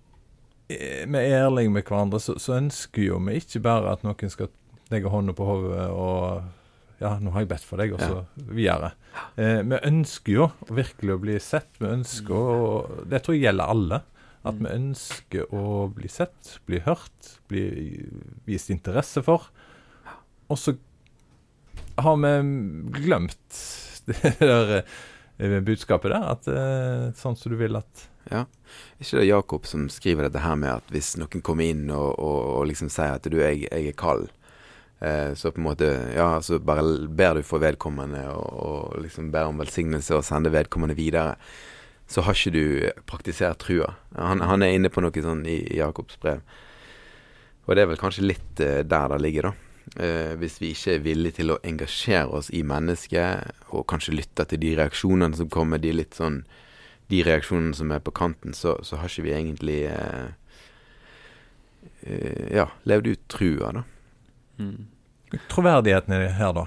vi 1.11 1.21
er 1.21 1.45
ærlige 1.45 1.71
med 1.73 1.85
hverandre, 1.87 2.19
så, 2.23 2.37
så 2.41 2.57
ønsker 2.57 3.05
jo 3.05 3.19
vi 3.27 3.39
ikke 3.41 3.61
bare 3.65 3.95
at 3.95 4.03
noen 4.05 4.33
skal 4.33 4.51
legge 4.91 5.11
hånda 5.11 5.35
på 5.37 5.47
hodet 5.47 5.85
og 5.91 6.49
Ja, 7.01 7.15
nå 7.17 7.31
har 7.33 7.41
jeg 7.41 7.49
bedt 7.49 7.63
for 7.65 7.81
deg, 7.81 7.95
og 7.95 8.01
så 8.03 8.19
videre. 8.53 8.91
Eh, 9.33 9.63
vi 9.65 9.77
ønsker 9.87 10.35
jo 10.35 10.43
virkelig 10.69 11.15
å 11.15 11.21
bli 11.23 11.37
sett. 11.41 11.71
Vi 11.81 11.87
ønsker 11.89 12.35
å 12.35 12.67
Det 13.09 13.23
tror 13.23 13.37
jeg 13.37 13.47
gjelder 13.47 13.73
alle. 13.73 14.01
At 14.45 14.59
vi 14.59 14.69
ønsker 14.69 15.49
å 15.53 15.87
bli 15.93 16.09
sett, 16.09 16.59
bli 16.69 16.77
hørt, 16.85 17.31
bli 17.49 17.65
vist 18.45 18.69
interesse 18.73 19.21
for. 19.25 19.49
Og 20.45 20.61
så 20.61 20.75
har 22.01 22.21
vi 22.21 22.33
glemt 23.01 23.59
det 24.09 24.35
der 24.37 24.75
eh, 24.81 25.59
budskapet 25.65 26.13
der. 26.13 26.29
At 26.35 26.49
eh, 26.53 27.09
sånn 27.17 27.37
som 27.37 27.53
du 27.53 27.57
vil 27.57 27.81
at 27.81 28.07
ja. 28.31 28.45
Ikke 29.01 29.19
det 29.19 29.27
Jakob 29.27 29.65
som 29.67 29.87
skriver 29.91 30.27
dette 30.27 30.43
her 30.43 30.55
med 30.59 30.71
at 30.77 30.93
hvis 30.93 31.15
noen 31.19 31.43
kommer 31.43 31.67
inn 31.67 31.89
og, 31.91 32.13
og, 32.15 32.39
og 32.59 32.69
liksom 32.69 32.91
sier 32.93 33.17
at 33.17 33.27
du, 33.27 33.37
jeg, 33.41 33.65
jeg 33.67 33.91
er 33.91 33.97
kald, 33.99 34.29
eh, 35.03 35.33
så 35.35 35.51
på 35.51 35.61
en 35.61 35.67
måte 35.67 35.91
Ja, 36.15 36.33
så 36.43 36.61
bare 36.63 36.85
ber 37.07 37.39
du 37.39 37.43
for 37.45 37.63
vedkommende 37.63 38.23
og, 38.31 38.47
og 38.47 39.03
liksom 39.03 39.31
ber 39.33 39.51
om 39.51 39.61
velsignelse 39.61 40.15
og 40.17 40.25
sender 40.27 40.55
vedkommende 40.55 40.97
videre. 40.97 41.35
Så 42.11 42.23
har 42.25 42.35
ikke 42.35 42.55
du 42.55 43.03
praktisert 43.07 43.61
trua. 43.63 43.93
Han, 44.17 44.43
han 44.43 44.63
er 44.63 44.75
inne 44.75 44.91
på 44.91 45.03
noe 45.03 45.23
sånn 45.23 45.45
i 45.47 45.61
Jakobs 45.77 46.19
brev. 46.19 46.41
Og 47.67 47.77
det 47.77 47.83
er 47.83 47.91
vel 47.91 48.01
kanskje 48.01 48.25
litt 48.25 48.63
eh, 48.63 48.81
der 48.83 49.13
det 49.13 49.21
ligger, 49.23 49.51
da. 49.51 49.67
Eh, 49.99 50.33
hvis 50.39 50.59
vi 50.61 50.71
ikke 50.71 50.95
er 50.95 51.05
villige 51.05 51.37
til 51.39 51.53
å 51.53 51.59
engasjere 51.67 52.31
oss 52.37 52.49
i 52.55 52.63
mennesket, 52.67 53.55
og 53.75 53.87
kanskje 53.91 54.15
lytte 54.15 54.45
til 54.47 54.61
de 54.61 54.75
reaksjonene 54.79 55.37
som 55.39 55.49
kommer, 55.51 55.81
de 55.81 55.93
litt 55.95 56.17
sånn 56.17 56.41
De 57.11 57.19
reaksjonene 57.27 57.75
som 57.75 57.91
er 57.91 57.99
på 58.03 58.13
kanten, 58.15 58.53
så, 58.55 58.77
så 58.87 58.97
har 59.01 59.11
ikke 59.11 59.25
vi 59.27 59.33
egentlig 59.35 59.79
eh, 59.91 60.29
eh, 62.07 62.55
Ja, 62.55 62.67
levd 62.87 63.07
ut 63.11 63.27
trua, 63.31 63.71
da. 63.75 63.83
Mm. 64.61 64.87
Troverdigheten 65.51 66.13
er 66.15 66.27
her, 66.37 66.53
da. 66.55 66.65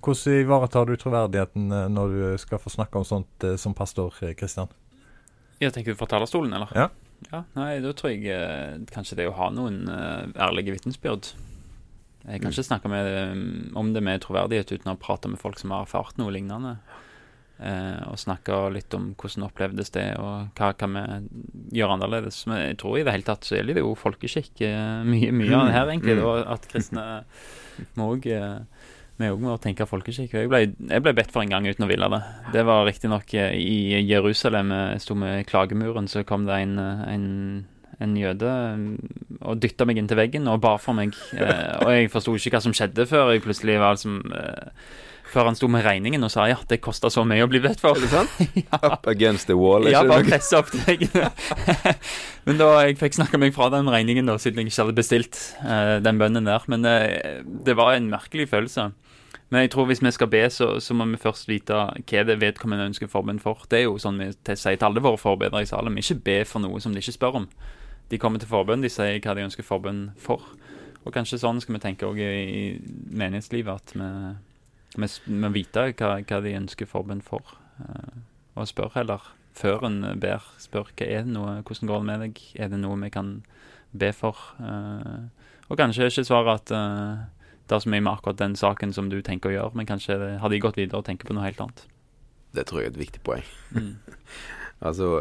Hvordan 0.00 0.38
ivaretar 0.40 0.86
du 0.88 0.94
troverdigheten 0.96 1.72
eh, 1.72 1.88
når 1.92 2.14
du 2.16 2.22
skal 2.40 2.60
få 2.62 2.72
snakke 2.72 3.00
om 3.00 3.04
sånt 3.08 3.44
eh, 3.46 3.56
som 3.60 3.74
pastor 3.76 4.14
Kristian? 4.38 4.70
Jeg 5.60 5.74
tenker 5.76 5.96
fra 5.98 6.08
talerstolen, 6.08 6.54
eller? 6.56 6.70
Ja. 6.76 6.86
ja 7.32 7.42
nei, 7.58 7.74
da 7.84 7.92
tror 7.96 8.14
jeg 8.14 8.24
eh, 8.32 8.78
kanskje 8.94 9.18
det 9.20 9.28
å 9.28 9.36
ha 9.36 9.50
noen 9.52 9.82
eh, 9.92 10.30
ærlige 10.40 10.76
vitnesbyrd. 10.78 11.32
Jeg 12.20 12.40
kan 12.42 12.50
Mm. 12.50 12.52
ikke 12.52 12.64
snakke 12.68 12.88
med, 12.92 13.06
eh, 13.16 13.76
om 13.80 13.92
det 13.94 14.02
med 14.04 14.20
troverdighet 14.24 14.72
uten 14.72 14.92
å 14.92 14.98
prate 15.00 15.28
med 15.28 15.40
folk 15.40 15.58
som 15.60 15.72
har 15.72 15.84
erfart 15.86 16.18
noe 16.20 16.32
lignende. 16.32 16.78
Eh, 17.60 18.04
og 18.08 18.16
snakke 18.16 18.56
litt 18.72 18.94
om 18.96 19.10
hvordan 19.20 19.44
opplevdes 19.50 19.92
det, 19.92 20.06
og 20.16 20.54
hva 20.56 20.70
kan 20.80 20.96
vi 20.96 21.80
gjøre 21.80 21.98
annerledes. 21.98 22.42
Men 22.48 22.62
jeg 22.70 22.78
tror 22.80 22.96
i 22.96 23.04
det 23.04 23.16
hele 23.16 23.28
tatt 23.28 23.44
så 23.44 23.58
gjelder 23.58 23.80
det 23.80 23.84
jo 23.84 23.96
folkeskikk 23.98 24.64
eh, 24.68 25.02
mye, 25.04 25.34
mye 25.36 25.58
av 25.58 25.68
det 25.68 25.76
her, 25.76 25.92
egentlig. 25.92 26.16
Mm. 26.20 26.24
Og 26.30 26.54
at 26.56 26.70
kristne 26.70 27.06
må 27.96 28.14
òg 28.14 28.30
vi 29.20 29.28
òg 29.28 29.42
må 29.42 29.56
tenke 29.60 29.84
folkeskikk. 29.88 30.32
Jeg 30.32 30.48
ble, 30.48 30.62
jeg 30.88 31.04
ble 31.04 31.12
bedt 31.16 31.32
for 31.34 31.44
en 31.44 31.52
gang 31.52 31.66
uten 31.68 31.84
å 31.84 31.90
ville 31.90 32.08
det. 32.14 32.20
Det 32.54 32.62
var 32.64 32.86
riktignok 32.88 33.34
eh, 33.36 33.52
i 33.52 34.00
Jerusalem. 34.08 34.72
Jeg 34.94 35.04
sto 35.04 35.16
med 35.18 35.44
klagemuren, 35.50 36.08
så 36.08 36.24
kom 36.24 36.46
det 36.48 36.56
en, 36.64 36.78
eh, 36.80 37.02
en, 37.12 37.26
en 38.00 38.16
jøde 38.16 38.48
eh, 38.48 38.86
og 39.44 39.60
dytta 39.60 39.84
meg 39.88 40.00
inntil 40.00 40.20
veggen 40.22 40.48
og 40.48 40.62
ba 40.64 40.76
for 40.80 40.96
meg. 40.96 41.12
Eh, 41.36 41.76
og 41.82 41.92
jeg 41.92 42.12
forsto 42.14 42.38
ikke 42.38 42.56
hva 42.56 42.64
som 42.64 42.76
skjedde 42.76 43.08
før 43.10 43.34
jeg 43.34 43.44
plutselig 43.44 43.76
var 43.82 43.98
liksom 43.98 44.22
eh, 44.40 44.88
Før 45.30 45.46
han 45.46 45.54
sto 45.58 45.68
med 45.70 45.84
regningen 45.86 46.26
og 46.26 46.32
sa 46.32 46.48
ja, 46.50 46.56
det 46.70 46.80
kosta 46.82 47.10
så 47.12 47.22
mye 47.28 47.44
å 47.46 47.50
bli 47.50 47.60
bedt 47.62 47.82
for. 47.82 47.94
Er 47.94 48.02
det 48.02 48.10
sant? 48.10 48.64
Up 48.82 49.06
against 49.10 49.46
the 49.46 49.54
wall. 49.58 49.86
Ja, 49.86 50.02
bare 50.06 50.26
presse 50.26 50.58
opp 50.58 50.72
veggen. 50.74 51.12
Men 52.48 52.58
da 52.58 52.70
jeg 52.82 52.98
fikk 52.98 53.20
snakka 53.20 53.38
meg 53.38 53.54
fra 53.54 53.68
den 53.70 53.90
regningen, 53.92 54.26
da, 54.26 54.34
siden 54.42 54.64
jeg 54.64 54.72
ikke 54.72 54.88
hadde 54.88 54.96
bestilt 54.98 55.38
uh, 55.62 56.00
den 56.02 56.18
bønnen 56.18 56.50
der. 56.50 56.66
Men 56.72 56.88
uh, 56.88 57.44
det 57.66 57.78
var 57.78 57.94
en 57.94 58.10
merkelig 58.10 58.48
følelse. 58.50 58.90
Men 59.50 59.64
jeg 59.64 59.72
tror 59.74 59.86
hvis 59.90 60.02
vi 60.02 60.10
skal 60.14 60.30
be, 60.30 60.42
så, 60.50 60.72
så 60.82 60.94
må 60.94 61.06
vi 61.10 61.18
først 61.22 61.48
vite 61.50 61.74
hva 61.74 62.26
det 62.26 62.38
vedkommende 62.42 62.90
ønsker 62.90 63.10
forbønn 63.10 63.42
for. 63.42 63.66
Det 63.70 63.80
er 63.80 63.88
jo 63.88 63.96
sånn 64.02 64.18
vi 64.18 64.30
sier 64.34 64.78
til 64.78 64.86
alle 64.86 65.02
våre 65.02 65.18
forbedere 65.18 65.62
i 65.62 65.70
Salem. 65.70 65.98
Ikke 65.98 66.18
be 66.26 66.36
for 66.46 66.62
noe 66.62 66.82
som 66.82 66.94
de 66.94 67.02
ikke 67.02 67.18
spør 67.18 67.42
om. 67.42 67.48
De 68.10 68.18
kommer 68.18 68.42
til 68.42 68.50
forbønn, 68.50 68.82
de 68.82 68.90
sier 68.90 69.18
hva 69.22 69.34
de 69.38 69.46
ønsker 69.46 69.66
forbønn 69.66 70.08
for. 70.18 70.42
Og 71.06 71.14
kanskje 71.14 71.40
sånn 71.42 71.62
skal 71.62 71.78
vi 71.78 71.82
tenke 71.82 72.06
òg 72.06 72.18
i, 72.22 72.30
i 72.30 72.64
menighetslivet, 73.14 73.82
at 73.82 73.94
vi, 73.94 74.08
vi, 74.96 75.08
må 75.30 75.50
vite 75.54 75.88
hva, 75.94 76.16
hva 76.22 76.40
de 76.42 76.56
ønsker 76.58 76.86
forbund 76.90 77.22
for. 77.26 77.56
eh, 77.80 78.16
og 78.58 78.66
spør 78.68 78.90
heller, 78.96 79.20
før 79.54 79.84
en 79.86 80.00
ber, 80.20 80.42
spør 80.58 80.90
hva 80.96 81.06
er 81.06 81.22
det 81.24 81.32
noe, 81.34 81.60
hvordan 81.62 81.88
går 81.88 82.00
det 82.02 82.06
med 82.08 82.20
deg, 82.24 82.40
er 82.58 82.68
det 82.72 82.80
noe 82.82 82.96
vi 83.00 83.10
kan 83.14 83.34
be 83.92 84.10
for? 84.12 84.36
Eh, 84.60 85.28
og 85.70 85.78
kanskje 85.78 86.08
ikke 86.10 86.24
svare 86.26 86.56
at 86.58 86.70
eh, 86.74 87.22
det 87.70 87.76
er 87.76 87.84
så 87.84 87.88
mye 87.92 88.02
med 88.02 88.12
akkurat 88.12 88.38
den 88.40 88.56
saken 88.58 88.92
som 88.92 89.08
du 89.12 89.20
tenker 89.22 89.50
å 89.50 89.54
gjøre, 89.54 89.74
men 89.78 89.86
kanskje 89.86 90.16
har 90.42 90.50
de 90.50 90.58
gått 90.60 90.76
videre 90.80 90.98
og 90.98 91.06
tenker 91.06 91.28
på 91.30 91.36
noe 91.36 91.46
helt 91.46 91.60
annet. 91.62 91.84
Det 92.52 92.64
tror 92.66 92.80
jeg 92.82 92.90
er 92.90 92.94
et 92.96 93.02
viktig 93.06 93.22
poeng. 93.26 93.46
Mm. 93.76 93.94
Altså, 94.80 95.20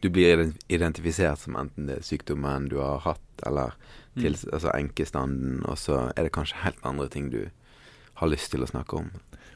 du 0.00 0.06
blir 0.14 0.52
identifisert 0.70 1.40
som 1.42 1.56
enten 1.58 1.88
det 1.88 1.96
er 1.98 2.04
sykdommen 2.06 2.68
du 2.70 2.76
har 2.78 3.00
hatt, 3.02 3.24
eller 3.46 3.72
til, 4.14 4.36
Mm. 4.38 4.52
altså 4.54 4.70
enkestanden, 4.74 5.56
og 5.66 5.76
så 5.78 5.96
er 6.16 6.22
det 6.22 6.32
kanskje 6.32 6.60
helt 6.62 6.78
andre 6.86 7.08
ting 7.10 7.26
du 7.32 7.40
har 8.18 8.30
lyst 8.30 8.52
til 8.52 8.64
å 8.64 8.70
snakke 8.70 9.00
om. 9.00 9.10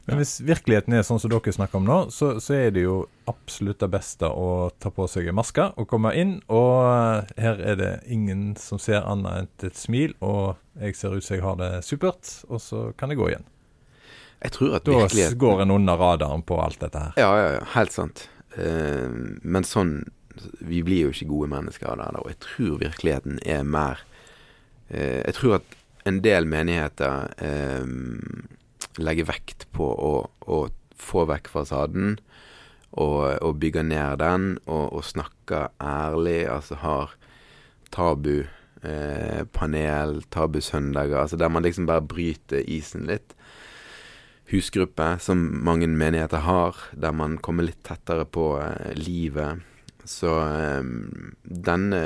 Men 0.05 0.19
hvis 0.19 0.41
virkeligheten 0.43 0.97
er 0.97 1.05
sånn 1.07 1.21
som 1.21 1.31
dere 1.31 1.53
snakker 1.55 1.79
om 1.79 1.85
nå, 1.87 1.97
så, 2.11 2.33
så 2.43 2.57
er 2.57 2.73
det 2.75 2.83
jo 2.83 3.05
absolutt 3.31 3.79
det 3.79 3.87
beste 3.93 4.27
å 4.27 4.67
ta 4.83 4.91
på 4.91 5.05
seg 5.07 5.29
en 5.31 5.37
maske 5.37 5.69
og 5.79 5.87
komme 5.87 6.11
inn. 6.19 6.33
Og 6.51 7.31
her 7.39 7.61
er 7.63 7.79
det 7.79 7.91
ingen 8.11 8.51
som 8.59 8.81
ser 8.83 9.07
annet 9.07 9.47
enn 9.63 9.71
et 9.71 9.79
smil, 9.79 10.15
og 10.19 10.59
jeg 10.81 10.99
ser 10.99 11.15
ut 11.15 11.23
som 11.23 11.37
jeg 11.37 11.45
har 11.45 11.59
det 11.61 11.71
supert, 11.87 12.33
og 12.49 12.59
så 12.63 12.89
kan 12.99 13.13
jeg 13.13 13.21
gå 13.21 13.29
igjen. 13.31 13.47
Jeg 14.43 14.55
tror 14.57 14.75
at 14.75 14.83
Da 14.83 14.97
virkeligheten 15.05 15.39
går 15.39 15.63
en 15.63 15.71
under 15.71 15.95
radaren 15.95 16.43
på 16.43 16.57
alt 16.59 16.81
dette 16.83 16.99
her. 16.99 17.13
Ja, 17.15 17.29
ja, 17.39 17.53
ja, 17.55 17.63
helt 17.77 17.95
sant. 17.95 18.27
Uh, 18.53 19.39
men 19.41 19.65
sånn 19.65 20.03
Vi 20.61 20.83
blir 20.85 21.07
jo 21.07 21.13
ikke 21.13 21.29
gode 21.29 21.47
mennesker 21.53 21.93
av 21.93 22.01
det. 22.01 22.09
Og 22.19 22.27
jeg 22.33 22.39
tror 22.43 22.81
virkeligheten 22.81 23.39
er 23.45 23.63
mer 23.63 24.03
uh, 24.91 25.21
Jeg 25.23 25.37
tror 25.39 25.61
at 25.61 25.79
en 26.09 26.21
del 26.23 26.47
menigheter 26.49 27.33
eh, 27.37 27.85
legger 29.01 29.29
vekt 29.29 29.67
på 29.73 29.87
å, 29.87 30.13
å 30.45 30.59
få 30.99 31.25
vekk 31.29 31.49
fasaden 31.51 32.17
og, 32.93 33.21
og 33.41 33.59
bygge 33.61 33.83
ned 33.87 34.19
den, 34.21 34.49
og, 34.65 34.85
og 34.93 35.05
snakke 35.07 35.67
ærlig. 35.81 36.43
Altså 36.51 36.77
har 36.83 37.15
tabu 37.93 38.43
eh, 38.83 39.43
panel, 39.53 40.21
tabusøndager, 40.33 41.17
altså 41.23 41.39
der 41.39 41.51
man 41.53 41.65
liksom 41.65 41.89
bare 41.89 42.05
bryter 42.05 42.63
isen 42.69 43.07
litt 43.09 43.35
husgruppe, 44.51 45.15
som 45.23 45.39
mange 45.65 45.87
menigheter 45.87 46.43
har, 46.45 46.77
der 46.93 47.15
man 47.15 47.39
kommer 47.41 47.65
litt 47.65 47.81
tettere 47.87 48.25
på 48.29 48.57
eh, 48.61 48.93
livet. 48.99 49.63
Så 50.05 50.35
eh, 50.43 50.83
denne 51.43 52.03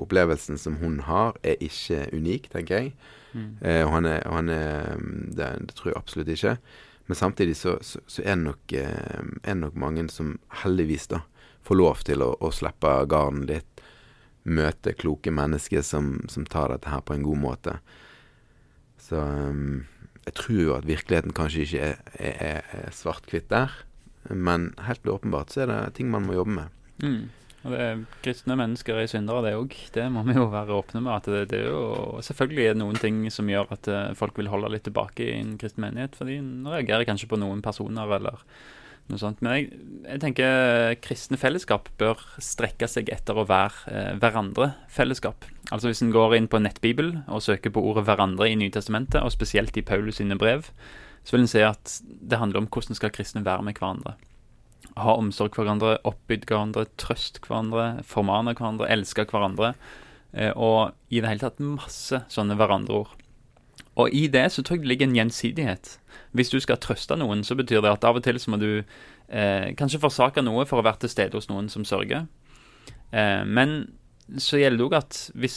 opplevelsen 0.00 0.60
som 0.60 0.78
hun 0.80 1.02
har, 1.08 1.36
er 1.42 1.60
ikke 1.60 2.06
unik, 2.14 2.52
tenker 2.54 2.78
jeg. 2.78 2.94
Mm. 3.32 3.50
Eh, 3.60 3.82
og 3.86 3.92
han 3.96 4.08
er, 4.08 4.24
og 4.28 4.38
han 4.38 4.52
er 4.52 5.04
det, 5.32 5.50
det 5.68 5.76
tror 5.78 5.92
jeg 5.92 6.00
absolutt 6.00 6.32
ikke. 6.34 6.56
Men 7.10 7.18
samtidig 7.18 7.56
så, 7.58 7.76
så, 7.84 8.00
så 8.06 8.22
er, 8.22 8.36
det 8.36 8.46
nok, 8.46 8.72
eh, 8.78 9.22
er 9.42 9.54
det 9.54 9.60
nok 9.60 9.78
mange 9.80 10.06
som 10.12 10.36
heldigvis 10.62 11.08
da 11.12 11.22
får 11.66 11.78
lov 11.78 12.02
til 12.06 12.24
å, 12.24 12.32
å 12.42 12.50
slippe 12.54 12.92
garden 13.10 13.46
litt. 13.50 13.68
Møte 14.42 14.94
kloke 14.98 15.30
mennesker 15.30 15.84
som, 15.86 16.16
som 16.30 16.46
tar 16.50 16.72
dette 16.72 16.90
her 16.90 17.02
på 17.06 17.14
en 17.14 17.26
god 17.26 17.38
måte. 17.38 17.76
Så 19.02 19.20
um, 19.22 19.84
jeg 20.26 20.34
tror 20.38 20.60
jo 20.62 20.74
at 20.74 20.88
virkeligheten 20.88 21.34
kanskje 21.36 21.66
ikke 21.66 21.84
er, 21.92 22.00
er, 22.18 22.66
er 22.74 22.94
svart-hvitt 22.94 23.48
der. 23.52 23.74
Men 24.30 24.70
helt 24.86 25.06
åpenbart 25.06 25.54
så 25.54 25.64
er 25.64 25.70
det 25.70 25.94
ting 25.98 26.10
man 26.10 26.26
må 26.26 26.36
jobbe 26.38 26.56
med. 26.58 26.80
Mm. 27.02 27.22
Det 27.62 27.78
er 27.78 28.02
Kristne 28.24 28.56
mennesker 28.58 28.98
er 28.98 29.08
syndere, 29.10 29.44
det 29.46 29.54
òg. 29.54 29.74
Det 29.94 30.04
må 30.10 30.24
vi 30.26 30.34
jo 30.34 30.48
være 30.50 30.74
åpne 30.74 31.02
med. 31.04 31.14
at 31.14 31.30
det, 31.30 31.42
det 31.52 31.60
er 31.62 31.70
jo 31.70 32.20
Selvfølgelig 32.24 32.64
er 32.66 32.74
det 32.74 32.82
noen 32.82 32.98
ting 32.98 33.22
som 33.30 33.50
gjør 33.50 33.74
at 33.76 33.88
eh, 33.88 34.14
folk 34.18 34.38
vil 34.38 34.50
holde 34.50 34.72
litt 34.74 34.86
tilbake 34.88 35.28
i 35.28 35.36
en 35.38 35.56
kristen 35.60 35.86
menighet. 35.86 36.18
For 36.18 36.26
de 36.26 36.40
reagerer 36.66 37.06
kanskje 37.06 37.30
på 37.30 37.38
noen 37.38 37.62
personer 37.62 38.16
eller 38.18 38.42
noe 39.10 39.20
sånt. 39.20 39.42
Men 39.44 39.54
jeg, 39.54 39.78
jeg 40.08 40.22
tenker 40.24 40.96
kristne 41.04 41.38
fellesskap 41.38 41.90
bør 42.02 42.20
strekke 42.42 42.88
seg 42.90 43.12
etter 43.14 43.38
å 43.38 43.46
være 43.46 43.94
eh, 43.94 44.10
hverandre-fellesskap. 44.22 45.46
Altså 45.70 45.90
Hvis 45.90 46.02
en 46.02 46.12
går 46.14 46.36
inn 46.38 46.50
på 46.50 46.60
nettbibel 46.62 47.14
og 47.28 47.44
søker 47.46 47.74
på 47.74 47.82
ordet 47.92 48.08
'hverandre' 48.08 48.50
i 48.50 48.58
Nytestamentet, 48.58 49.22
og 49.22 49.34
spesielt 49.34 49.76
i 49.78 49.86
Paulus 49.86 50.18
sine 50.18 50.38
brev, 50.38 50.66
så 51.22 51.36
vil 51.36 51.46
en 51.46 51.54
se 51.54 51.62
at 51.62 52.00
det 52.02 52.38
handler 52.42 52.64
om 52.64 52.68
hvordan 52.68 52.98
skal 52.98 53.14
kristne 53.14 53.44
være 53.46 53.62
med 53.62 53.78
hverandre. 53.78 54.16
Ha 55.00 55.16
omsorg 55.16 55.54
for 55.56 55.64
hverandre, 55.64 55.96
oppbygd 56.08 56.48
hverandre, 56.50 56.86
trøst 57.00 57.40
hverandre, 57.44 58.02
formane 58.04 58.54
hverandre, 58.58 58.90
elske 58.92 59.24
hverandre. 59.30 59.72
Eh, 60.32 60.52
og 60.52 60.92
i 61.12 61.20
det 61.20 61.30
hele 61.30 61.44
tatt 61.44 61.60
masse 61.64 62.22
sånne 62.32 62.56
hverandreord. 62.60 63.16
Og 64.00 64.12
i 64.16 64.24
det 64.32 64.46
så 64.52 64.64
tror 64.64 64.78
jeg 64.78 64.86
det 64.86 64.92
ligger 64.92 65.10
en 65.10 65.16
gjensidighet. 65.18 65.96
Hvis 66.32 66.52
du 66.52 66.58
skal 66.64 66.80
trøste 66.80 67.16
noen, 67.20 67.42
så 67.44 67.56
betyr 67.58 67.82
det 67.84 67.92
at 67.92 68.06
av 68.08 68.16
og 68.16 68.24
til 68.24 68.38
så 68.40 68.52
må 68.52 68.60
du 68.60 68.70
eh, 68.80 69.72
kanskje 69.76 70.00
forsake 70.00 70.44
noe 70.44 70.64
for 70.68 70.80
å 70.80 70.86
være 70.86 71.04
til 71.04 71.12
stede 71.12 71.36
hos 71.36 71.50
noen 71.52 71.68
som 71.72 71.84
sørger. 71.88 72.24
Eh, 73.12 73.42
men 73.44 73.92
så 74.38 74.58
gjelder 74.60 74.78
det 74.80 74.86
òg 74.86 74.94
at 74.96 75.18
hvis, 75.36 75.56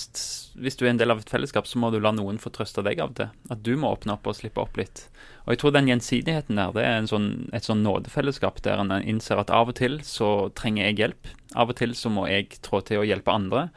hvis, 0.59 0.75
du 0.75 0.85
er 0.85 0.91
en 0.91 0.99
del 0.99 1.13
av 1.13 1.21
et 1.21 1.31
fellesskap, 1.31 1.67
så 1.69 1.79
må 1.79 1.91
du 1.93 1.99
la 2.01 2.11
noen 2.15 2.39
få 2.41 2.51
trøste 2.53 2.83
deg 2.85 2.99
av 3.03 3.13
det. 3.17 3.29
At 3.53 3.61
du 3.63 3.75
må 3.79 3.93
åpne 3.93 4.15
opp 4.17 4.27
og 4.27 4.37
slippe 4.39 4.63
opp 4.63 4.79
litt. 4.79 5.05
Og 5.45 5.53
jeg 5.53 5.61
tror 5.61 5.75
den 5.75 5.91
gjensidigheten 5.91 6.59
der, 6.59 6.73
det 6.75 6.85
er 6.85 7.09
sånn, 7.09 7.29
et 7.55 7.67
sånn 7.67 7.83
nådefellesskap 7.85 8.63
der 8.65 8.81
en 8.81 8.95
innser 8.97 9.39
at 9.39 9.53
av 9.53 9.71
og 9.71 9.77
til 9.79 9.99
så 10.05 10.49
trenger 10.57 10.89
jeg 10.89 10.99
hjelp. 11.03 11.29
Av 11.55 11.71
og 11.71 11.77
til 11.79 11.93
så 11.95 12.11
må 12.11 12.25
jeg 12.31 12.57
trå 12.65 12.81
til 12.85 13.03
å 13.03 13.07
hjelpe 13.07 13.35
andre. 13.35 13.69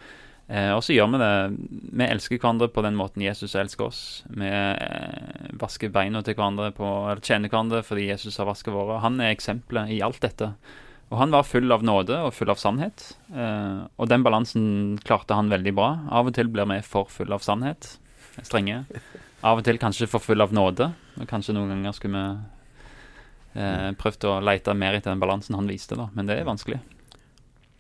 Eh, 0.49 0.73
og 0.73 0.81
så 0.85 0.97
gjør 0.97 1.13
vi 1.13 1.21
det. 1.21 1.33
Vi 2.01 2.09
elsker 2.09 2.41
hverandre 2.41 2.71
på 2.73 2.85
den 2.87 2.97
måten 2.97 3.25
Jesus 3.25 3.55
elsker 3.61 3.91
oss. 3.91 4.03
Vi 4.33 4.49
eh, 4.49 5.49
vasker 5.61 5.93
beina 5.93 6.25
til 6.25 6.39
hverandre, 6.39 6.73
på, 6.77 6.89
eller 7.05 7.21
tjener 7.21 7.53
hverandre 7.53 7.85
fordi 7.85 8.09
Jesus 8.09 8.41
har 8.41 8.49
vasket 8.49 8.73
våre. 8.73 9.03
Han 9.05 9.21
er 9.21 9.35
eksempelet 9.37 9.93
i 9.93 10.01
alt 10.05 10.23
dette. 10.25 10.55
Og 11.09 11.17
han 11.17 11.33
var 11.33 11.47
full 11.49 11.73
av 11.73 11.85
nåde 11.87 12.19
og 12.27 12.35
full 12.37 12.51
av 12.53 12.61
sannhet. 12.61 13.07
Eh, 13.33 13.87
og 13.97 14.11
den 14.11 14.25
balansen 14.27 14.99
klarte 15.07 15.37
han 15.39 15.49
veldig 15.53 15.73
bra. 15.77 15.89
Av 16.13 16.29
og 16.29 16.37
til 16.37 16.51
blir 16.53 16.69
vi 16.69 16.83
for 16.85 17.09
full 17.13 17.33
av 17.33 17.45
sannhet. 17.45 17.95
Strenge. 18.45 18.83
Av 19.47 19.59
og 19.61 19.65
til 19.67 19.81
kanskje 19.81 20.09
for 20.11 20.23
full 20.23 20.45
av 20.45 20.53
nåde. 20.55 20.91
Og 21.17 21.31
kanskje 21.31 21.57
noen 21.57 21.73
ganger 21.73 21.97
skulle 21.97 22.23
vi 23.55 23.63
eh, 23.65 23.91
prøvd 23.99 24.29
å 24.29 24.37
lete 24.45 24.77
mer 24.77 24.99
etter 24.99 25.15
den 25.15 25.23
balansen 25.23 25.57
han 25.57 25.71
viste, 25.71 25.97
da. 25.99 26.11
Men 26.13 26.29
det 26.29 26.37
er 26.39 26.49
vanskelig. 26.49 26.81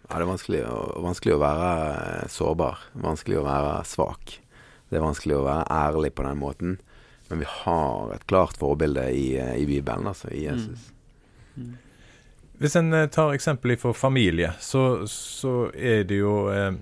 Ja, 0.08 0.16
det 0.16 0.25
er 0.25 0.30
vanskelig 0.30 0.61
vanskelig 1.04 1.35
å 1.37 1.42
være 1.42 1.73
eh, 1.94 2.28
sårbar. 2.32 2.87
Vanskelig 3.04 3.42
å 3.42 3.49
være 3.49 3.75
svak. 3.88 4.38
Det 4.88 4.97
er 4.97 5.04
vanskelig 5.04 5.37
å 5.37 5.44
være 5.44 5.66
ærlig 5.68 6.14
på 6.16 6.25
den 6.25 6.40
måten. 6.40 6.78
Men 7.28 7.42
vi 7.42 7.50
har 7.58 8.14
et 8.14 8.25
klart 8.30 8.56
forbilde 8.56 9.04
i, 9.12 9.35
eh, 9.37 9.58
i 9.61 9.68
Bibelen, 9.68 10.08
altså 10.08 10.32
i 10.32 10.47
Jesus. 10.47 10.88
Mm. 11.58 11.66
Mm. 11.66 11.76
Hvis 12.58 12.76
en 12.78 12.92
eh, 12.92 13.08
tar 13.14 13.34
eksempel 13.34 13.76
for 13.78 13.96
familie, 13.96 14.52
så, 14.60 15.06
så, 15.10 15.70
er 15.74 16.04
det 16.08 16.18
jo 16.18 16.48
eh, 16.50 16.72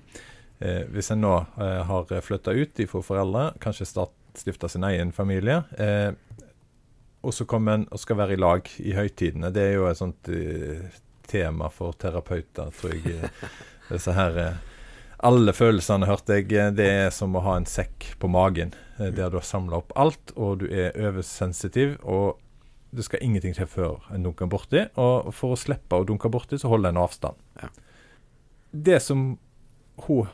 Hvis 0.89 1.11
en 1.13 1.21
nå 1.21 1.33
eh, 1.61 1.81
har 1.85 2.13
flytta 2.25 2.55
ut 2.57 2.81
for 2.89 3.05
foreldre, 3.05 3.51
kanskje 3.61 3.91
stifta 4.37 4.69
sin 4.69 4.85
egen 4.89 5.11
familie, 5.13 5.61
eh, 5.77 6.13
og 7.21 7.33
så 7.33 7.45
kommer 7.45 7.77
en 7.77 7.89
og 7.91 7.99
skal 8.01 8.17
være 8.17 8.33
i 8.37 8.39
lag 8.41 8.69
i 8.79 8.93
høytidene. 8.95 9.51
Det 9.53 9.63
er 9.67 9.75
jo 9.75 9.87
et 9.89 9.99
sånt 9.99 10.29
tema 11.27 11.69
for 11.69 11.93
terapeuter, 11.93 12.71
tror 12.71 12.95
jeg. 12.95 13.29
Disse 13.91 14.15
her 14.15 14.39
eh, 14.41 14.57
Alle 15.27 15.53
følelsene, 15.53 16.05
hørte 16.05 16.37
jeg, 16.37 16.51
eh, 16.53 16.73
det 16.75 16.87
er 17.05 17.13
som 17.13 17.35
å 17.35 17.43
ha 17.45 17.57
en 17.57 17.69
sekk 17.69 18.13
på 18.21 18.29
magen. 18.31 18.73
Eh, 18.97 19.11
der 19.11 19.31
du 19.31 19.39
har 19.39 19.47
samla 19.47 19.81
opp 19.81 19.95
alt, 19.95 20.33
og 20.35 20.63
du 20.63 20.67
er 20.69 20.95
oversensitiv. 20.97 21.97
og 22.03 22.37
det 22.97 23.05
skal 23.05 23.23
ingenting 23.23 23.55
til 23.55 23.69
før 23.69 24.07
en 24.13 24.25
dunker 24.25 24.49
borti. 24.51 24.87
Og 24.99 25.29
for 25.35 25.53
å 25.53 25.59
slippe 25.59 25.99
å 25.99 26.05
dunke 26.07 26.31
borti, 26.33 26.59
så 26.59 26.71
holder 26.71 26.93
en 26.93 27.03
avstand. 27.03 27.43
Ja. 27.61 27.69
Det 28.71 28.99
som 29.03 29.29
hun 30.07 30.27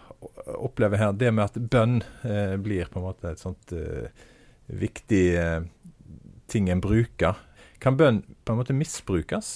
opplever 0.57 0.99
her, 0.99 1.13
det 1.15 1.31
med 1.35 1.45
at 1.45 1.59
bønn 1.71 2.01
eh, 2.23 2.55
blir 2.61 2.89
på 2.91 2.99
en 2.99 3.07
måte 3.07 3.31
et 3.31 3.41
sånt 3.41 3.73
eh, 3.75 4.09
viktig 4.71 5.23
eh, 5.39 5.65
ting 6.51 6.69
en 6.71 6.83
bruker. 6.83 7.39
Kan 7.83 7.99
bønn 7.99 8.21
på 8.43 8.53
en 8.53 8.61
måte 8.61 8.75
misbrukes? 8.75 9.53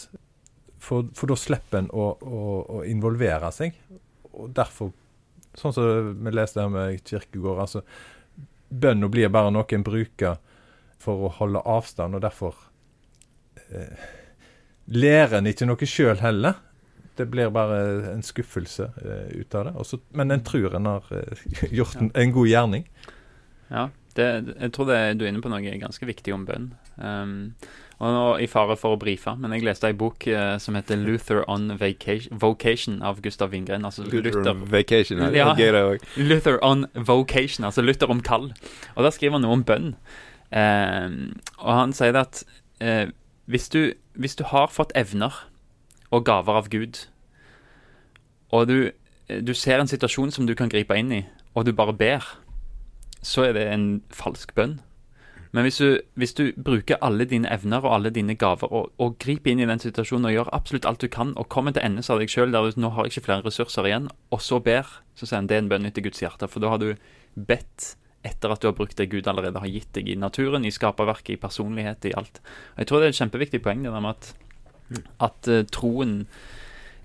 For, 0.77 1.08
for 1.17 1.31
da 1.31 1.38
slipper 1.39 1.81
en 1.81 1.89
å, 1.91 2.12
å, 2.21 2.41
å, 2.77 2.84
involvere 2.88 3.49
seg. 3.55 3.77
Og 4.34 4.51
derfor, 4.55 4.91
sånn 5.58 5.73
som 5.75 6.13
vi 6.21 6.34
leste 6.36 6.62
her 6.62 6.71
med 6.71 7.01
Kirkegård, 7.08 7.63
altså 7.65 7.84
Bønna 8.67 9.08
blir 9.08 9.29
bare 9.31 9.51
noe 9.55 9.63
en 9.71 9.84
bruker 9.88 10.36
for 10.99 11.23
å 11.23 11.29
holde 11.38 11.62
avstand, 11.71 12.17
og 12.17 12.23
derfor 12.25 12.58
lærer 14.88 15.39
en 15.39 15.49
ikke 15.49 15.67
noe 15.67 15.89
sjøl 15.89 16.21
heller. 16.21 16.63
Det 17.17 17.25
blir 17.34 17.49
bare 17.49 17.80
en 18.13 18.23
skuffelse 18.23 18.91
eh, 19.01 19.39
ut 19.41 19.56
av 19.58 19.69
det. 19.69 19.73
Også, 19.82 19.99
men 20.13 20.32
en 20.32 20.43
tror 20.45 20.75
en 20.77 20.86
har 20.86 21.08
eh, 21.17 21.47
gjort 21.80 21.97
en, 22.01 22.12
en, 22.13 22.34
god 22.36 22.51
gjerning. 22.51 22.86
Ja, 23.71 23.89
det, 24.15 24.27
jeg 24.53 24.71
tror 24.75 24.91
det, 24.91 24.99
du 25.17 25.25
er 25.25 25.34
inne 25.34 25.41
på 25.41 25.51
noe 25.51 25.73
ganske 25.82 26.08
viktig 26.08 26.34
om 26.36 26.45
bønn. 26.47 26.71
Um, 26.97 27.56
og 27.97 28.13
nå 28.13 28.23
i 28.45 28.47
fare 28.49 28.77
for 28.77 28.93
å 28.93 29.01
brife, 29.01 29.34
men 29.41 29.53
jeg 29.56 29.65
leste 29.65 29.89
ei 29.89 29.97
bok 29.97 30.27
uh, 30.30 30.60
som 30.62 30.77
heter 30.77 30.97
'Luther 31.01 31.41
on 31.49 31.71
Vacation', 31.82 32.38
Vocation 32.38 33.01
av 33.01 33.21
Gustav 33.25 33.49
Wingren. 33.53 33.86
Altså 33.86 34.06
Luther, 34.06 34.30
Luther 34.30 34.51
on 34.53 34.65
Vacation, 34.69 35.21
ja, 35.34 35.53
ja, 35.58 35.97
Luther 36.17 36.62
on 36.62 36.86
Vocation, 36.93 37.65
altså 37.65 37.82
Luther 37.82 38.13
om 38.13 38.21
kall. 38.21 38.51
Og 38.95 39.03
der 39.03 39.13
skriver 39.13 39.39
han 39.39 39.45
noe 39.45 39.58
om 39.58 39.65
bønn. 39.65 39.95
Um, 40.53 41.17
og 41.58 41.73
han 41.73 41.97
sier 41.97 42.13
det 42.13 42.27
at 42.30 42.43
uh, 42.86 43.10
hvis, 43.47 43.69
du, 43.69 43.93
hvis, 44.13 44.36
du, 44.36 44.43
har 44.51 44.67
fått 44.71 44.91
evner 44.95 45.33
og 46.12 46.25
gaver 46.27 46.60
av 46.60 46.67
Gud, 46.71 47.07
og 48.51 48.67
du, 48.67 48.91
du 49.27 49.53
ser 49.55 49.79
en 49.79 49.89
situasjon 49.89 50.31
som 50.36 50.47
du 50.47 50.55
kan 50.55 50.71
gripe 50.71 50.95
inn 50.95 51.12
i, 51.12 51.23
og 51.55 51.65
du 51.67 51.73
bare 51.75 51.95
ber, 51.95 52.27
så 53.23 53.47
er 53.47 53.57
det 53.57 53.65
en 53.71 53.88
falsk 54.13 54.53
bønn. 54.55 54.77
Men 55.55 55.63
hvis 55.63 55.79
du, 55.79 55.99
hvis 56.19 56.36
du, 56.38 56.51
bruker 56.60 56.99
alle 57.01 57.25
dine 57.25 57.49
evner 57.49 57.81
og 57.81 57.93
alle 57.95 58.10
dine 58.13 58.36
gaver 58.36 58.67
og, 58.67 58.91
og, 58.99 59.15
griper 59.23 59.53
inn 59.53 59.63
i 59.63 59.69
den 59.69 59.79
situasjonen 59.79 60.27
og 60.29 60.36
gjør 60.36 60.51
absolutt 60.53 60.86
alt 60.86 61.01
du 61.01 61.07
kan, 61.07 61.31
og 61.39 61.47
kommer 61.49 61.73
til 61.73 61.86
endes 61.88 62.12
av 62.12 62.19
deg 62.19 62.31
sjøl 62.31 62.51
der 62.53 62.67
du 62.67 62.81
nå 62.83 62.91
har 62.93 63.07
ikke 63.07 63.23
flere 63.25 63.45
ressurser 63.45 63.88
igjen, 63.88 64.10
og 64.29 64.43
så 64.43 64.60
ber, 64.63 64.89
så 65.15 65.25
sier 65.25 65.39
han 65.39 65.47
det 65.49 65.57
er 65.57 65.63
en 65.63 65.71
bønn 65.71 65.88
etter 65.88 66.03
Guds 66.05 66.21
hjerte. 66.21 66.51
For 66.51 66.63
da 66.63 66.75
har 66.75 66.83
du 66.83 66.91
bedt 67.33 67.95
etter 68.25 68.53
at 68.53 68.62
du 68.62 68.69
har 68.69 68.75
brukt 68.77 68.97
det 68.97 69.10
Gud 69.12 69.27
allerede 69.30 69.62
har 69.62 69.71
gitt 69.71 69.91
deg 69.95 70.10
i 70.10 70.17
naturen, 70.19 70.65
i 70.65 70.73
skaperverket, 70.73 71.36
i 71.36 71.41
personlighet, 71.41 72.10
i 72.10 72.15
alt. 72.17 72.41
Og 72.75 72.84
Jeg 72.84 72.89
tror 72.89 72.99
det 72.99 73.10
er 73.10 73.15
et 73.15 73.21
kjempeviktig 73.21 73.63
poeng 73.65 73.84
det 73.86 73.93
der 73.93 74.03
med 74.03 74.15
at, 74.15 74.32
at 75.30 75.51
uh, 75.51 75.63
troen 75.71 76.15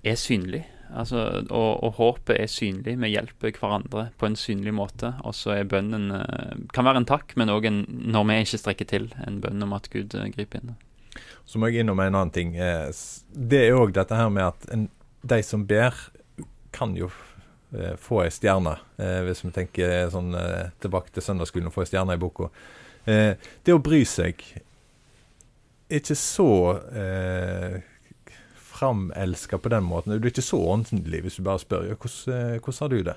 er 0.03 0.17
synlig. 0.19 0.65
Altså, 0.93 1.45
og, 1.49 1.71
og, 1.85 1.93
håpet 1.97 2.37
er 2.37 2.51
synlig. 2.53 2.99
Vi 3.01 3.13
hjelper 3.15 3.55
hverandre 3.57 4.11
på 4.21 4.29
en 4.29 4.37
synlig 4.37 4.75
måte. 4.77 5.15
Og 5.25 5.33
så 5.37 5.55
er 5.55 5.69
bønnen 5.69 6.11
eh, 6.13 6.59
Kan 6.77 6.85
være 6.85 7.01
en 7.01 7.09
takk, 7.09 7.33
men 7.41 7.49
òg 7.49 7.65
når 7.71 8.27
vi 8.29 8.37
ikke 8.43 8.61
strekker 8.61 8.91
til, 8.91 9.07
en 9.25 9.39
bønn 9.41 9.65
om 9.65 9.73
at 9.73 9.89
Gud 9.93 10.13
eh, 10.19 10.29
griper 10.35 10.61
inn. 10.61 10.75
Så 11.49 11.57
må 11.57 11.71
jeg 11.71 11.81
innom 11.81 12.03
en 12.03 12.13
annen 12.13 12.35
ting. 12.35 12.53
Det 12.53 13.63
er 13.63 13.79
òg 13.79 13.95
dette 13.97 14.19
her 14.19 14.29
med 14.33 14.51
at 14.51 14.69
en, 14.75 14.85
de 15.25 15.41
som 15.47 15.65
ber, 15.69 15.97
kan 16.77 16.93
jo 16.97 17.09
få 18.01 18.19
ei 18.25 18.33
stjerne. 18.33 18.75
Hvis 19.27 19.41
vi 19.47 19.53
tenker 19.57 20.11
sånn 20.13 20.35
tilbake 20.83 21.15
til 21.15 21.25
søndagsskolen 21.25 21.71
og 21.71 21.75
få 21.75 21.87
ei 21.87 21.89
stjerne 21.89 22.17
i 22.19 22.21
boka. 22.21 22.51
Det 23.07 23.73
å 23.73 23.81
bry 23.81 24.03
seg 24.07 24.43
ikke 25.93 26.17
så 26.17 26.53
eh, 26.97 27.81
framelska 28.83 29.59
på 29.59 29.69
den 29.69 29.85
måten. 29.85 30.17
Du 30.17 30.27
er 30.27 30.33
ikke 30.33 30.45
så 30.45 30.61
åndelig 30.73 31.23
hvis 31.27 31.39
du 31.39 31.45
bare 31.47 31.63
spør 31.63 31.87
ja, 31.91 31.99
hvordan, 31.99 32.35
eh, 32.35 32.59
hvordan 32.59 32.81
har 32.81 32.93
du 32.93 33.03
det. 33.09 33.17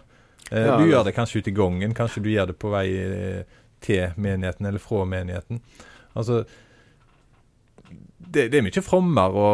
Eh, 0.52 0.66
ja, 0.68 0.78
du 0.78 0.92
gjør 0.92 1.08
det 1.08 1.16
kanskje 1.16 1.42
ute 1.42 1.52
i 1.54 1.56
gangen, 1.56 1.96
kanskje 1.98 2.24
du 2.26 2.30
gjør 2.34 2.52
det 2.52 2.58
på 2.62 2.72
vei 2.74 2.86
eh, 3.02 3.58
til 3.86 4.16
menigheten 4.22 4.68
eller 4.70 4.84
fra 4.84 5.06
menigheten. 5.10 5.62
Altså, 6.14 6.44
det, 8.18 8.50
det 8.52 8.60
er 8.60 8.66
mye 8.66 8.84
frommere 8.84 9.40
å, 9.40 9.50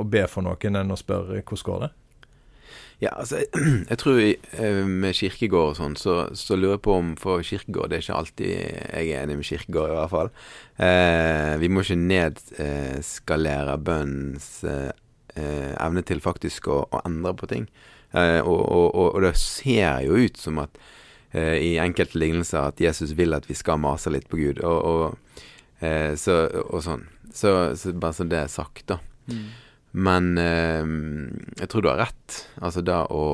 å, 0.00 0.04
be 0.08 0.24
for 0.30 0.44
noen 0.46 0.80
enn 0.82 0.94
å 0.94 0.98
spørre 0.98 1.42
hvordan 1.42 1.66
går 1.66 1.84
det. 1.86 1.90
Ja, 3.00 3.14
altså, 3.16 3.40
jeg 3.90 3.98
tror 3.98 4.18
med 4.84 5.16
kirkegård 5.16 5.70
og 5.72 5.78
sånn, 5.78 5.94
så, 5.96 6.16
så, 6.36 6.56
lurer 6.58 6.76
jeg 6.76 6.82
på 6.84 6.96
om 7.00 7.12
For 7.20 7.44
kirkegård 7.46 7.88
det 7.88 7.96
er 7.96 8.04
ikke 8.04 8.18
alltid 8.18 8.50
jeg 8.50 9.06
er 9.14 9.22
enig 9.22 9.38
med 9.38 9.48
kirkegård, 9.48 9.94
i 9.94 9.96
hvert 9.96 10.12
fall. 10.12 10.32
Eh, 10.84 11.54
vi 11.62 11.70
må 11.72 11.84
ikke 11.84 11.96
nedskalere 12.00 13.78
bønnens 13.80 14.50
eh, 14.68 14.90
eh, 15.40 15.72
evne 15.80 16.04
til 16.04 16.20
faktisk 16.20 16.68
å, 16.68 16.82
å, 16.90 17.00
endre 17.08 17.32
på 17.40 17.48
ting. 17.50 17.68
Eh, 18.12 18.40
og, 18.42 18.60
og, 18.60 18.88
og, 19.14 19.20
det 19.24 19.32
ser 19.38 20.04
jo 20.04 20.18
ut 20.20 20.40
som 20.40 20.60
at 20.60 20.76
eh, 21.32 21.56
i 21.56 21.72
enkelte 21.80 22.20
lignelser 22.20 22.66
at 22.66 22.82
Jesus 22.82 23.14
vil 23.18 23.36
at 23.36 23.48
vi 23.48 23.56
skal 23.58 23.80
mase 23.80 24.12
litt 24.12 24.28
på 24.28 24.40
Gud, 24.40 24.60
og, 24.66 25.16
eh, 25.80 26.12
så, 26.20 26.42
og 26.68 26.84
sånn. 26.84 27.08
Så, 27.32 27.54
så, 27.78 27.94
bare 27.94 28.16
så 28.16 28.26
det 28.26 28.44
er 28.44 28.52
sagt, 28.52 28.88
da. 28.90 28.98
Mm. 29.30 29.44
Men 29.92 30.36
eh, 30.38 30.86
jeg 31.60 31.70
tror 31.70 31.84
du 31.84 31.90
har 31.90 32.02
rett. 32.06 32.44
Altså 32.62 32.84
da 32.86 33.02
å 33.10 33.24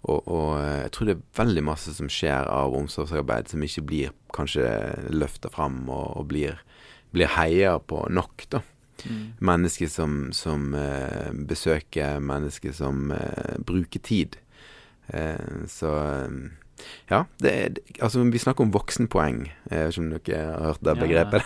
og, 0.00 0.28
og, 0.32 0.56
jeg 0.64 0.92
tror 0.94 1.08
det 1.08 1.14
er 1.16 1.24
veldig 1.36 1.62
masse 1.68 1.92
som 1.92 2.08
skjer 2.08 2.48
av 2.48 2.74
omsorgsarbeid 2.78 3.50
som 3.52 3.64
ikke 3.64 3.84
blir 3.84 4.14
kanskje 4.32 4.64
løfta 5.12 5.50
fram 5.52 5.82
og, 5.90 6.06
og, 6.16 6.24
blir, 6.30 6.60
blir 7.12 7.28
heia 7.36 7.76
på 7.78 8.06
nok, 8.08 8.46
da. 8.52 8.62
Mm. 9.00 9.20
Mennesker 9.48 9.88
som, 9.88 10.16
som 10.36 10.74
eh, 10.76 11.30
besøker, 11.32 12.20
mennesker 12.20 12.72
som 12.76 13.12
eh, 13.16 13.56
bruker 13.64 14.00
tid. 14.04 14.36
Eh, 15.08 15.64
så 15.68 15.92
ja, 17.10 17.24
det 17.42 17.78
altså 18.00 18.22
vi 18.30 18.38
snakker 18.38 18.62
om 18.64 18.72
voksenpoeng. 18.74 19.50
Jeg 19.70 19.86
vet 19.86 19.94
ikke 19.96 20.02
om 20.02 20.10
dere 20.10 20.42
har 20.46 20.64
hørt 20.70 20.84
det 20.86 20.96
begrepet. 20.98 21.42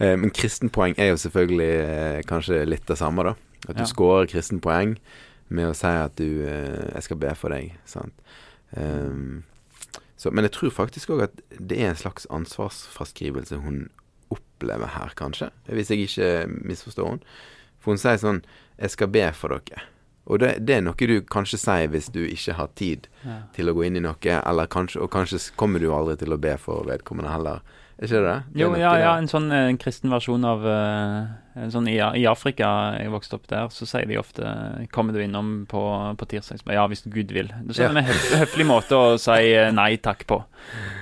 Ja. 0.00 0.16
Men 0.22 0.30
kristenpoeng 0.30 0.94
er 0.98 1.12
jo 1.12 1.20
selvfølgelig 1.22 2.24
kanskje 2.30 2.64
litt 2.68 2.86
det 2.90 2.98
samme, 2.98 3.22
da. 3.24 3.34
At 3.68 3.76
du 3.76 3.82
Ja. 3.82 3.86
scorer 3.90 4.26
kristenpoeng 4.26 4.96
med 5.50 5.66
å 5.70 5.74
si 5.74 5.86
at 5.86 6.14
du 6.16 6.44
eh, 6.46 6.94
'Jeg 6.94 7.02
skal 7.02 7.16
be 7.16 7.34
for 7.34 7.50
deg'. 7.50 7.72
Sant? 7.84 8.14
Um, 8.76 9.42
så, 10.16 10.30
men 10.30 10.44
jeg 10.44 10.52
tror 10.52 10.70
faktisk 10.70 11.10
òg 11.10 11.22
at 11.22 11.40
det 11.58 11.80
er 11.80 11.88
en 11.90 11.96
slags 11.96 12.26
ansvarsfraskrivelse 12.30 13.56
hun 13.64 13.88
opplever 14.30 14.86
her, 14.86 15.10
kanskje. 15.16 15.50
Hvis 15.66 15.90
jeg 15.90 15.98
ikke 16.06 16.46
misforstår 16.68 17.08
henne. 17.08 17.22
For 17.80 17.92
hun 17.92 17.98
sier 17.98 18.18
sånn 18.20 18.42
'Jeg 18.78 18.90
skal 18.90 19.08
be 19.08 19.32
for 19.32 19.48
dere'. 19.48 19.82
Og 20.30 20.38
det, 20.38 20.52
det 20.66 20.76
er 20.78 20.84
noe 20.86 20.94
du 21.10 21.16
kanskje 21.26 21.58
sier 21.58 21.90
hvis 21.90 22.06
du 22.14 22.22
ikke 22.28 22.54
har 22.60 22.70
tid 22.78 23.08
Ja. 23.26 23.42
til 23.52 23.68
å 23.68 23.74
gå 23.76 23.82
inn 23.88 23.96
i 23.98 24.04
noe, 24.04 24.16
eller 24.46 24.66
kanskje, 24.70 25.02
og 25.02 25.10
kanskje 25.12 25.42
kommer 25.58 25.82
du 25.82 25.90
aldri 25.92 26.16
til 26.22 26.32
å 26.32 26.38
be 26.40 26.54
for 26.56 26.86
vedkommende 26.86 27.32
heller. 27.34 27.60
Er 28.00 28.06
ikke 28.08 28.16
det 28.16 28.28
det? 28.30 28.60
Jo, 28.62 28.68
ja, 28.80 28.94
ja, 28.96 29.10
en 29.20 29.26
sånn 29.28 29.50
eh, 29.52 29.66
en 29.68 29.76
kristen 29.76 30.08
versjon 30.08 30.44
av 30.48 30.62
eh, 30.64 31.26
en 31.60 31.72
sånn 31.74 31.88
i, 31.92 31.98
I 32.00 32.22
Afrika, 32.30 32.70
jeg 32.96 33.10
vokste 33.12 33.36
opp 33.36 33.44
der, 33.50 33.66
så 33.68 33.84
sier 33.84 34.06
de 34.08 34.16
ofte 34.16 34.40
'Kommer 34.94 35.12
du 35.12 35.20
innom 35.20 35.66
på, 35.68 35.82
på 36.16 36.28
tirsdag?' 36.30 36.64
Ja, 36.72 36.86
hvis 36.88 37.04
Gud 37.04 37.28
vil. 37.36 37.48
Det 37.66 37.76
er 37.76 37.90
sånn 37.90 37.98
Ja. 37.98 38.00
en 38.00 38.08
høf, 38.08 38.30
høflig 38.40 38.66
måte 38.70 38.96
å 38.96 39.18
si 39.20 39.52
eh, 39.52 39.68
nei 39.76 39.96
takk 40.00 40.24
på. 40.26 40.40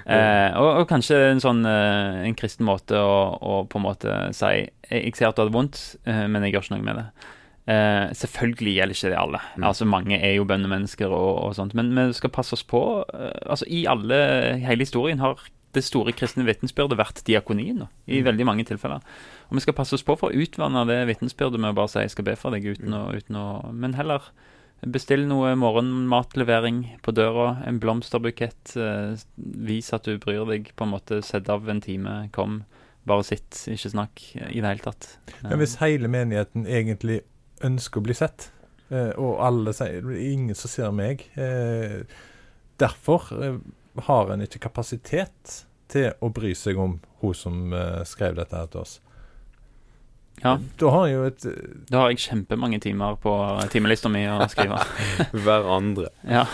Eh, 0.06 0.50
og, 0.58 0.80
og 0.80 0.88
kanskje 0.90 1.20
en 1.30 1.40
sånn 1.44 1.62
en 1.68 2.34
kristen 2.34 2.66
måte 2.66 2.98
å, 2.98 3.38
å 3.38 3.64
på 3.68 3.78
en 3.78 3.86
måte 3.86 4.18
si 4.34 4.66
'Jeg, 4.90 5.14
ser 5.14 5.28
at 5.28 5.36
du 5.36 5.42
har 5.42 5.50
det 5.50 5.54
vondt, 5.54 5.96
men 6.06 6.42
jeg 6.42 6.54
gjør 6.54 6.62
ikke 6.64 6.76
noe 6.78 6.82
med 6.88 6.96
det'. 6.96 7.10
Eh, 7.68 8.08
selvfølgelig 8.16 8.72
gjelder 8.78 8.96
ikke 8.96 9.10
det 9.12 9.18
alle. 9.20 9.40
Mm. 9.58 9.64
Altså 9.68 9.84
Mange 9.84 10.16
er 10.16 10.34
jo 10.38 10.46
bøndemennesker 10.48 11.12
og, 11.12 11.42
og 11.44 11.54
sånt, 11.58 11.74
men 11.76 11.90
vi 11.92 12.16
skal 12.16 12.32
passe 12.32 12.56
oss 12.56 12.64
på. 12.64 12.80
eh, 13.12 13.42
altså 13.44 13.68
I 13.68 13.84
alle, 13.92 14.20
hele 14.64 14.86
historien 14.86 15.20
har 15.20 15.36
det 15.76 15.82
store 15.84 16.14
kristne 16.16 16.46
vitensbyrdet 16.48 16.96
vært 16.96 17.20
diakonien, 17.28 17.82
da, 17.84 17.86
i 18.08 18.22
Mm. 18.22 18.24
veldig 18.30 18.46
mange 18.48 18.64
tilfeller. 18.64 19.02
Og 19.50 19.58
vi 19.58 19.60
skal 19.60 19.74
passe 19.76 19.92
oss 19.92 20.02
på 20.02 20.16
for 20.16 20.30
å 20.30 20.38
utvanne 20.40 20.86
det 20.88 21.02
vitensbyrdet 21.10 21.60
med 21.60 21.74
å 21.74 21.76
bare 21.76 21.88
si 21.92 21.98
'jeg 21.98 22.10
skal 22.10 22.24
be 22.24 22.36
for 22.36 22.50
deg', 22.50 22.64
uten, 22.64 22.88
å, 22.94 23.12
uten 23.14 23.36
å 23.36 23.70
Men 23.74 23.92
heller 23.94 24.22
bestill 24.86 25.26
noe 25.28 25.54
morgenmatlevering 25.54 27.00
på 27.02 27.12
døra, 27.12 27.62
en 27.66 27.78
blomsterbukett. 27.80 28.76
Eh, 28.76 29.16
vis 29.36 29.92
at 29.92 30.04
du 30.04 30.18
bryr 30.18 30.46
deg, 30.48 30.72
på 30.76 30.84
en 30.84 30.92
måte. 30.92 31.22
Sett 31.22 31.48
av 31.48 31.68
en 31.68 31.80
time, 31.80 32.30
kom. 32.32 32.64
Bare 33.06 33.24
sitt, 33.24 33.50
ikke 33.68 33.90
snakk 33.90 34.36
eh, 34.36 34.56
i 34.56 34.60
det 34.60 34.68
hele 34.68 34.84
tatt. 34.84 35.18
Men 35.42 35.58
hvis 35.58 35.76
hele 35.80 36.08
menigheten 36.08 36.66
egentlig 36.66 37.22
ønsker 37.64 38.00
å 38.00 38.06
bli 38.06 38.16
sett, 38.16 38.50
eh, 38.90 39.12
og 39.16 39.40
alle 39.44 39.74
sier 39.76 40.02
det 40.04 40.16
er 40.16 40.32
ingen 40.32 40.58
som 40.58 40.72
ser 40.72 40.94
meg 40.94 41.26
eh, 41.38 42.04
Derfor 42.78 43.24
eh, 43.34 43.58
har 44.06 44.30
en 44.30 44.44
ikke 44.44 44.62
kapasitet 44.68 45.64
til 45.90 46.12
å 46.22 46.30
bry 46.30 46.52
seg 46.54 46.78
om 46.78 46.98
hun 47.22 47.34
som 47.34 47.72
skrev 48.06 48.36
dette 48.36 48.54
her 48.54 48.68
til 48.70 48.84
oss. 48.84 48.98
Ja, 50.44 50.52
Da 50.78 50.90
har 50.94 51.06
jeg 51.08 51.16
jo 51.16 51.24
et 51.28 51.46
da 51.90 52.00
har 52.04 52.10
jeg 52.12 52.20
kjempemange 52.22 52.78
timer 52.84 53.16
på 53.22 53.32
timelista 53.72 54.08
mi 54.12 54.22
å 54.30 54.38
skrive. 54.52 54.78
Hverandre. 55.32 56.08
Ja. 56.28 56.44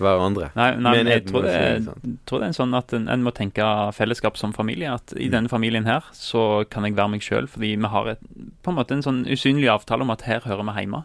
Hverandre. 0.00 0.50
Nei, 0.56 0.70
nei 0.80 0.92
men 0.98 1.10
jeg 1.12 1.26
tror 1.28 1.44
det, 1.46 1.52
si, 1.54 1.60
er, 1.60 2.16
tror 2.28 2.40
det 2.42 2.46
er 2.48 2.52
en 2.52 2.58
sånn 2.58 2.76
at 2.78 2.94
en, 2.96 3.06
en 3.12 3.24
må 3.26 3.32
tenke 3.36 3.66
fellesskap 3.96 4.38
som 4.40 4.54
familie. 4.56 4.92
At 4.96 5.12
i 5.16 5.26
Mm. 5.28 5.32
denne 5.36 5.48
familien 5.50 5.86
her 5.88 6.04
så 6.14 6.64
kan 6.70 6.84
jeg 6.86 6.94
være 6.96 7.10
meg 7.16 7.22
sjøl, 7.24 7.46
fordi 7.50 7.74
vi 7.76 7.88
har 7.90 8.12
et, 8.14 8.20
på 8.62 8.70
en 8.72 8.76
måte 8.78 8.94
en 8.94 9.02
sånn 9.04 9.24
usynlig 9.26 9.68
avtale 9.72 10.04
om 10.06 10.12
at 10.14 10.22
her 10.28 10.44
hører 10.46 10.62
vi 10.68 10.74
hjemme. 10.84 11.04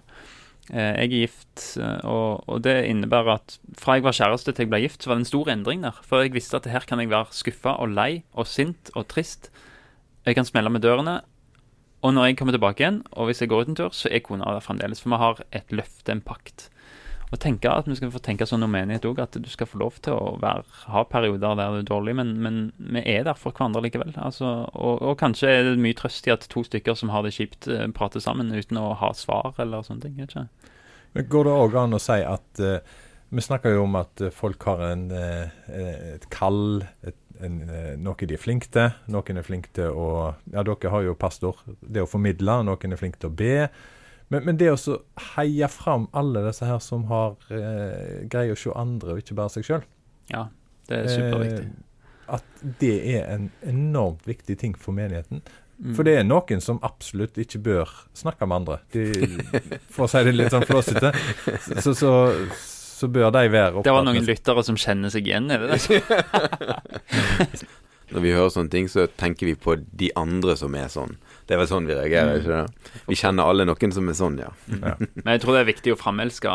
Eh, 0.69 0.91
jeg 1.02 1.08
er 1.08 1.13
gift, 1.23 1.63
eh, 1.82 2.04
og, 2.06 2.43
og 2.47 2.62
det 2.62 2.75
innebærer 2.91 3.32
at 3.39 3.56
fra 3.80 3.95
jeg 3.97 4.04
var 4.06 4.13
kjæreste 4.13 4.54
til 4.54 4.67
jeg 4.67 4.69
ble 4.69 4.82
gift, 4.84 5.02
så 5.02 5.10
var 5.10 5.17
det 5.17 5.23
en 5.25 5.32
stor 5.32 5.49
endring 5.49 5.82
der. 5.88 5.97
For 6.06 6.21
jeg 6.21 6.36
visste 6.36 6.60
at 6.60 6.67
her 6.69 6.86
kan 6.86 7.02
jeg 7.02 7.10
være 7.10 7.34
skuffa 7.34 7.73
og 7.82 7.89
lei 7.95 8.23
og 8.38 8.45
sint 8.47 8.91
og 8.95 9.08
trist. 9.10 9.49
Jeg 10.28 10.36
kan 10.38 10.45
smelle 10.45 10.69
med 10.69 10.84
dørene. 10.86 11.21
Og 11.99 12.13
når 12.15 12.29
jeg 12.29 12.39
kommer 12.39 12.55
tilbake 12.55 12.83
igjen, 12.83 13.01
og 13.12 13.27
hvis 13.27 13.41
jeg 13.43 13.51
går 13.51 13.65
ut 13.65 13.71
en 13.73 13.79
tur, 13.79 13.95
så 13.95 14.07
er 14.12 14.23
kona 14.23 14.53
der 14.55 14.63
fremdeles. 14.63 15.01
For 15.03 15.12
vi 15.12 15.19
har 15.19 15.41
et 15.51 15.73
løfte, 15.75 16.13
en 16.13 16.23
pakt. 16.23 16.69
Og 17.29 17.38
tenke 17.38 17.69
at 17.69 17.85
vi 17.85 17.93
skal 17.97 18.09
få 18.09 18.21
tenke 18.25 18.47
sånn 18.49 18.65
om 18.65 18.71
menighet 18.73 19.05
òg, 19.05 19.19
at 19.21 19.35
du 19.38 19.49
skal 19.51 19.67
få 19.69 19.81
lov 19.83 19.99
til 20.05 20.15
å 20.15 20.31
være, 20.41 20.63
ha 20.89 21.03
perioder 21.05 21.59
der 21.59 21.75
du 21.75 21.81
er 21.83 21.89
dårlig, 21.91 22.15
men, 22.17 22.31
men 22.41 22.57
vi 22.79 23.03
er 23.03 23.27
der 23.27 23.38
for 23.38 23.53
hverandre 23.53 23.83
likevel. 23.85 24.15
Altså, 24.17 24.49
og, 24.73 25.03
og 25.05 25.19
kanskje 25.21 25.51
er 25.51 25.67
det 25.67 25.83
mye 25.83 25.97
trøst 25.97 26.25
i 26.25 26.33
at 26.33 26.47
to 26.49 26.63
stykker 26.65 26.97
som 26.97 27.12
har 27.13 27.27
det 27.27 27.35
kjipt, 27.35 27.69
eh, 27.69 27.85
prater 27.93 28.23
sammen 28.23 28.49
uten 28.55 28.81
å 28.81 28.95
ha 28.97 29.12
svar 29.17 29.59
eller 29.62 29.85
sånne 29.85 30.07
ting. 30.07 30.17
ikke? 30.25 30.47
Men 31.13 31.29
Går 31.29 31.45
det 31.45 31.55
òg 31.67 31.77
an 31.83 31.97
å 31.97 32.01
si 32.01 32.17
at 32.25 32.63
uh, 32.63 33.05
Vi 33.29 33.45
snakker 33.45 33.75
jo 33.75 33.83
om 33.85 33.95
at 33.99 34.23
folk 34.33 34.63
har 34.65 34.81
en, 34.88 35.05
uh, 35.13 35.69
et 35.69 36.25
kall, 36.33 36.81
et, 37.05 37.17
en, 37.39 37.62
eh, 37.69 37.93
noe 37.99 38.28
de 38.28 38.36
er 38.36 38.41
flinke 38.41 38.69
til. 38.73 38.91
Noen 39.13 39.39
er 39.39 39.47
flinke 39.47 39.71
til 39.75 39.95
å 39.95 40.10
Ja, 40.52 40.63
dere 40.63 40.91
har 40.91 41.06
jo 41.06 41.15
pastor. 41.15 41.62
Det 41.80 42.04
å 42.04 42.10
formidle. 42.10 42.60
Noen 42.67 42.93
er 42.93 42.99
flinke 42.99 43.21
til 43.21 43.32
å 43.32 43.36
be. 43.36 43.69
Men, 44.30 44.45
men 44.45 44.58
det 44.58 44.69
å 44.71 44.97
heie 45.36 45.67
fram 45.73 46.08
alle 46.13 46.43
disse 46.45 46.67
her 46.67 46.82
som 46.86 47.08
har 47.10 47.38
eh, 47.49 48.25
greier 48.30 48.54
å 48.54 48.60
se 48.60 48.73
andre, 48.78 49.15
og 49.15 49.23
ikke 49.23 49.38
bare 49.39 49.54
seg 49.56 49.65
sjøl, 49.65 49.88
Ja, 50.30 50.45
det 50.89 50.99
er 50.99 51.10
superviktig. 51.15 51.71
at 52.30 52.62
det 52.84 52.93
er 53.15 53.25
en 53.34 53.49
enormt 53.65 54.28
viktig 54.30 54.60
ting 54.62 54.78
for 54.78 54.93
menigheten. 54.93 55.41
Mm. 55.80 55.95
For 55.95 56.06
det 56.06 56.17
er 56.19 56.28
noen 56.28 56.62
som 56.62 56.78
absolutt 56.84 57.39
ikke 57.41 57.62
bør 57.63 57.91
snakke 58.13 58.45
med 58.45 58.62
andre. 58.62 58.78
De, 58.93 59.08
for 59.89 60.06
å 60.06 60.12
si 60.12 60.21
det 60.28 60.36
litt 60.36 60.54
sånn 60.54 60.67
flåsete, 60.67 61.13
så, 61.86 61.95
så, 61.95 61.95
så 61.97 62.13
bør 63.07 63.29
de 63.31 63.45
være 63.53 63.83
Det 63.85 63.93
var 63.93 64.03
noen 64.03 64.25
lyttere 64.27 64.63
som 64.67 64.75
kjenner 64.75 65.09
seg 65.13 65.23
igjen, 65.27 65.47
i 65.51 65.57
det? 65.62 65.79
Når 68.09 68.21
vi 68.25 68.31
hører 68.33 68.49
sånne 68.49 68.69
ting, 68.73 68.88
så 68.89 69.03
tenker 69.21 69.45
vi 69.45 69.53
på 69.55 69.75
de 69.77 70.09
andre 70.17 70.55
som 70.57 70.73
er 70.75 70.88
sånn. 70.89 71.12
Det 71.45 71.53
er 71.53 71.57
vel 71.62 71.67
sånn 71.69 71.85
vi 71.85 71.93
reagerer, 71.93 72.33
Mm. 72.33 72.39
ikke 72.41 72.55
det? 72.55 72.65
Vi 73.07 73.15
kjenner 73.15 73.43
alle 73.45 73.65
noen 73.69 73.91
som 73.93 74.09
er 74.09 74.13
sånn, 74.17 74.39
ja. 74.41 74.49
Men 75.23 75.33
jeg 75.35 75.41
tror 75.43 75.53
det 75.53 75.62
er 75.62 75.69
viktig 75.73 75.93
å 75.93 75.97
framelske 75.99 76.49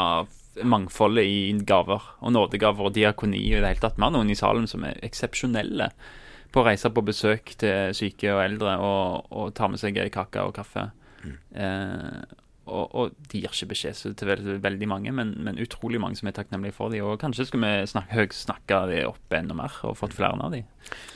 mangfoldet 0.66 1.24
i 1.26 1.52
gaver, 1.66 2.02
og 2.20 2.32
nådegaver 2.34 2.84
og 2.90 2.94
diakoni 2.94 3.38
og 3.54 3.58
i 3.58 3.60
det 3.62 3.68
hele 3.70 3.80
tatt. 3.82 3.96
Vi 3.96 4.02
har 4.02 4.10
noen 4.14 4.30
i 4.30 4.34
salen 4.38 4.66
som 4.70 4.84
er 4.86 4.98
eksepsjonelle 5.06 5.88
på 6.54 6.60
å 6.62 6.66
reise 6.68 6.90
på 6.94 7.02
besøk 7.06 7.54
til 7.58 7.94
syke 7.94 8.30
og 8.34 8.42
eldre 8.44 8.76
og, 8.78 9.24
og 9.34 9.54
ta 9.54 9.68
med 9.70 9.78
seg 9.82 9.98
kake 10.14 10.42
og 10.46 10.54
kaffe. 10.54 10.88
Eh, 11.54 12.22
og, 12.64 12.94
og 12.96 13.16
de 13.28 13.42
gir 13.42 13.52
ikke 13.52 13.68
beskjed 13.74 14.14
til 14.16 14.28
veldig, 14.28 14.56
veldig 14.64 14.86
mange, 14.88 15.12
men, 15.12 15.34
men 15.44 15.58
utrolig 15.60 16.00
mange 16.00 16.16
som 16.16 16.30
er 16.30 16.36
takknemlige 16.36 16.76
for 16.76 16.92
de, 16.92 17.02
Og 17.04 17.18
kanskje 17.20 17.44
skulle 17.48 17.68
vi 17.68 17.90
snakke, 17.90 18.14
høgsnakke 18.16 18.78
de 18.88 19.02
opp 19.08 19.36
enda 19.36 19.56
mer 19.56 19.74
og 19.84 19.98
fått 20.00 20.16
flere 20.16 20.38
av 20.40 20.54
dem. 20.54 20.64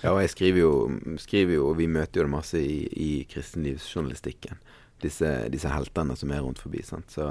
Ja, 0.02 0.12
og 0.12 0.20
jeg 0.20 0.34
skriver 0.34 0.60
jo, 0.60 0.72
skriver 1.20 1.56
jo 1.56 1.70
og 1.70 1.78
vi 1.80 1.86
møter 1.88 2.20
jo 2.20 2.26
det 2.26 2.34
masse 2.34 2.60
i, 2.60 2.82
i 2.92 3.12
kristenlivsjournalistikken. 3.32 4.60
Disse, 5.00 5.30
disse 5.48 5.70
heltene 5.72 6.16
som 6.18 6.34
er 6.34 6.42
rundt 6.44 6.60
forbi. 6.60 6.82
sant? 6.84 7.08
Så, 7.14 7.24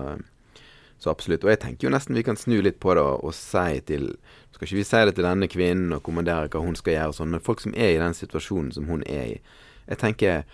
så 0.98 1.12
absolutt. 1.14 1.46
Og 1.46 1.52
jeg 1.54 1.62
tenker 1.62 1.88
jo 1.88 1.94
nesten 1.94 2.18
vi 2.18 2.26
kan 2.26 2.40
snu 2.40 2.58
litt 2.64 2.80
på 2.82 2.96
det 2.98 3.04
og, 3.04 3.22
og 3.28 3.36
si 3.38 3.82
til 3.86 4.16
Skal 4.56 4.66
ikke 4.66 4.80
vi 4.80 4.88
si 4.88 5.04
det 5.06 5.14
til 5.14 5.28
denne 5.28 5.50
kvinnen 5.52 5.94
og 5.94 6.02
kommandere 6.08 6.50
hva 6.50 6.64
hun 6.64 6.80
skal 6.80 6.96
gjøre 6.96 7.12
og 7.12 7.20
sånn, 7.20 7.36
men 7.36 7.44
folk 7.46 7.62
som 7.62 7.76
er 7.78 7.94
i 7.94 8.02
den 8.02 8.18
situasjonen 8.18 8.72
som 8.74 8.88
hun 8.90 9.04
er 9.06 9.36
i. 9.36 9.38
Jeg 9.86 10.02
tenker, 10.02 10.48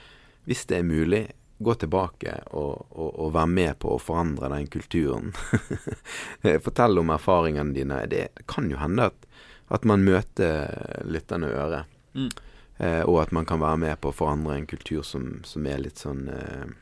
hvis 0.44 0.66
det 0.68 0.82
er 0.82 0.90
mulig, 0.90 1.22
gå 1.58 1.74
tilbake 1.80 2.38
og, 2.52 2.86
og, 2.90 3.10
og 3.20 3.34
være 3.36 3.52
med 3.52 3.78
på 3.84 3.94
å 3.96 4.02
forandre 4.02 4.50
den 4.54 4.68
kulturen. 4.72 5.34
Fortell 6.66 7.00
om 7.00 7.14
erfaringene 7.14 7.76
dine. 7.76 8.02
Det, 8.12 8.28
kan 8.50 8.72
jo 8.72 8.80
hende 8.82 9.10
at, 9.12 9.28
at 9.74 9.86
man 9.88 10.06
møter 10.06 11.04
lyttende 11.06 11.52
øre. 11.54 11.84
Mm. 12.14 12.32
Eh, 12.78 13.02
og 13.04 13.22
at 13.24 13.36
man 13.36 13.46
kan 13.50 13.62
være 13.62 13.82
med 13.86 14.02
på 14.02 14.12
å 14.12 14.18
forandre 14.18 14.58
en 14.58 14.70
kultur 14.70 15.06
som, 15.08 15.38
som 15.48 15.68
er 15.70 15.84
litt 15.86 16.02
sånn 16.02 16.26
eh, 16.34 16.74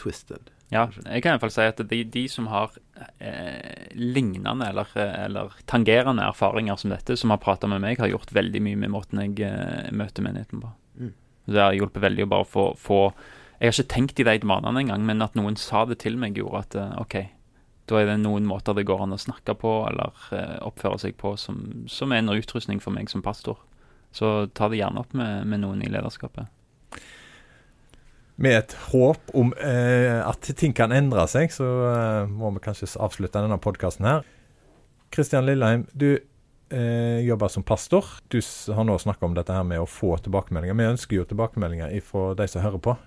twisted. 0.00 0.50
Ja, 0.72 0.86
jeg 1.04 1.20
kan 1.20 1.34
i 1.34 1.36
hvert 1.36 1.44
fall 1.44 1.52
si 1.52 1.64
at 1.68 1.80
de, 1.90 1.98
de 2.08 2.22
som 2.32 2.46
har 2.48 2.72
eh, 3.20 3.90
lignende 3.92 4.70
eller, 4.70 4.88
eller 4.96 5.52
tangerende 5.68 6.24
erfaringer 6.24 6.78
som 6.80 6.94
dette, 6.94 7.16
som 7.20 7.34
har 7.34 7.42
prata 7.42 7.68
med 7.68 7.82
meg, 7.84 8.00
har 8.00 8.08
gjort 8.08 8.32
veldig 8.32 8.62
mye 8.64 8.80
med 8.80 8.94
måten 8.94 9.20
jeg 9.20 9.36
eh, 9.44 9.90
møter 9.92 10.24
menigheten 10.24 10.62
på. 10.64 10.72
Mm. 10.96 11.12
Det 11.52 11.60
har 11.60 11.76
hjulpet 11.76 12.06
veldig 12.06 12.24
å 12.24 12.30
bare 12.32 12.48
få, 12.48 12.64
få 12.80 13.00
Jeg 13.62 13.70
har 13.70 13.76
ikke 13.78 13.94
tenkt 13.94 14.18
i 14.18 14.26
de 14.26 14.48
månedene 14.48 14.80
engang, 14.82 15.04
men 15.06 15.22
at 15.22 15.36
noen 15.38 15.54
sa 15.54 15.84
det 15.86 16.00
til 16.02 16.16
meg, 16.18 16.34
gjorde 16.34 16.64
at 16.64 16.74
eh, 16.74 16.96
OK, 16.98 17.14
da 17.86 18.00
er 18.00 18.08
det 18.10 18.16
noen 18.24 18.46
måter 18.48 18.74
det 18.74 18.88
går 18.88 19.04
an 19.04 19.14
å 19.14 19.20
snakke 19.22 19.54
på 19.58 19.74
eller 19.86 20.24
eh, 20.34 20.56
oppføre 20.66 20.98
seg 20.98 21.14
på 21.20 21.36
som, 21.38 21.60
som 21.86 22.10
er 22.10 22.24
en 22.24 22.32
utrustning 22.34 22.82
for 22.82 22.94
meg 22.94 23.12
som 23.12 23.22
pastor. 23.22 23.60
Så 24.10 24.48
ta 24.50 24.66
det 24.66 24.80
gjerne 24.80 25.04
opp 25.04 25.14
med, 25.14 25.46
med 25.46 25.62
noen 25.62 25.84
i 25.86 25.92
lederskapet. 25.94 26.50
Med 28.42 28.58
et 28.58 28.74
håp 28.90 29.30
om 29.38 29.54
eh, 29.62 30.18
at 30.18 30.50
ting 30.58 30.74
kan 30.74 30.90
endre 30.90 31.28
seg, 31.30 31.54
så 31.54 31.68
eh, 31.92 32.34
må 32.34 32.50
vi 32.56 32.64
kanskje 32.66 32.90
avslutte 32.98 33.44
denne 33.44 33.60
podkasten 33.62 34.10
her. 34.10 34.26
Kristian 35.14 35.46
Lilleheim, 35.46 35.86
du 35.94 36.16
eh, 36.16 37.22
jobber 37.22 37.52
som 37.52 37.62
pastor. 37.62 38.10
Du 38.26 38.40
har 38.74 38.90
nå 38.90 38.98
snakka 38.98 39.28
om 39.28 39.38
dette 39.38 39.54
her 39.54 39.62
med 39.68 39.84
å 39.84 39.86
få 39.86 40.16
tilbakemeldinger. 40.24 40.80
Vi 40.82 40.92
ønsker 40.96 41.20
jo 41.20 41.28
tilbakemeldinger 41.30 41.94
fra 42.02 42.32
de 42.42 42.50
som 42.50 42.66
hører 42.66 42.82
på. 42.82 42.98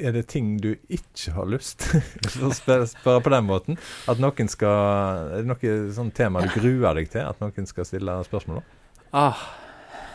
Er 0.00 0.14
det 0.16 0.26
ting 0.32 0.54
du 0.62 0.70
ikke 0.88 1.34
har 1.36 1.48
lyst 1.50 1.84
til 1.84 2.46
å 2.48 2.52
spørre, 2.56 2.86
spørre 2.88 3.24
på 3.24 3.32
den 3.34 3.48
måten? 3.48 3.80
At 4.08 4.22
noen 4.22 4.48
skal 4.52 5.34
Er 5.38 5.42
det 5.42 5.50
noe 5.50 5.74
sånn 5.96 6.14
tema 6.16 6.44
du 6.44 6.54
gruer 6.54 6.96
deg 7.00 7.10
til? 7.12 7.26
At 7.28 7.42
noen 7.42 7.68
skal 7.68 7.88
stille 7.88 8.16
spørsmål 8.28 8.62
om? 8.62 8.70
Ah, 9.12 9.42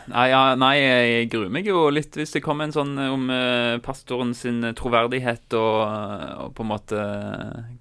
Nei, 0.08 0.28
ja, 0.30 0.54
nei, 0.56 0.74
jeg 0.80 1.28
gruer 1.32 1.50
meg 1.52 1.66
jo 1.68 1.88
litt 1.92 2.16
hvis 2.16 2.32
det 2.32 2.40
kommer 2.44 2.64
en 2.64 2.72
sånn 2.72 2.94
eh, 2.96 3.12
om 3.12 3.28
eh, 3.32 3.76
pastoren 3.84 4.32
sin 4.36 4.62
troverdighet 4.76 5.52
og, 5.58 5.82
og 6.46 6.54
på 6.56 6.64
en 6.64 6.70
måte 6.70 7.02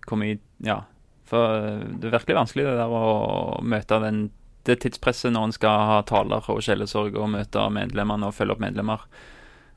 komme 0.08 0.34
i 0.34 0.38
Ja. 0.66 0.82
For 1.28 1.84
det 2.00 2.08
er 2.08 2.14
virkelig 2.16 2.38
vanskelig 2.38 2.64
det 2.64 2.76
der 2.80 2.94
å 2.96 3.60
møte 3.60 3.98
den, 4.00 4.20
det 4.68 4.78
tidspresset 4.84 5.34
når 5.36 5.50
en 5.50 5.56
skal 5.58 5.82
ha 5.90 5.98
taler 6.08 6.46
og 6.54 6.62
sjelesorg 6.64 7.18
og 7.20 7.34
møte 7.34 7.66
medlemmene 7.76 8.30
og 8.30 8.36
følge 8.36 8.56
opp 8.56 8.64
medlemmer. 8.64 9.04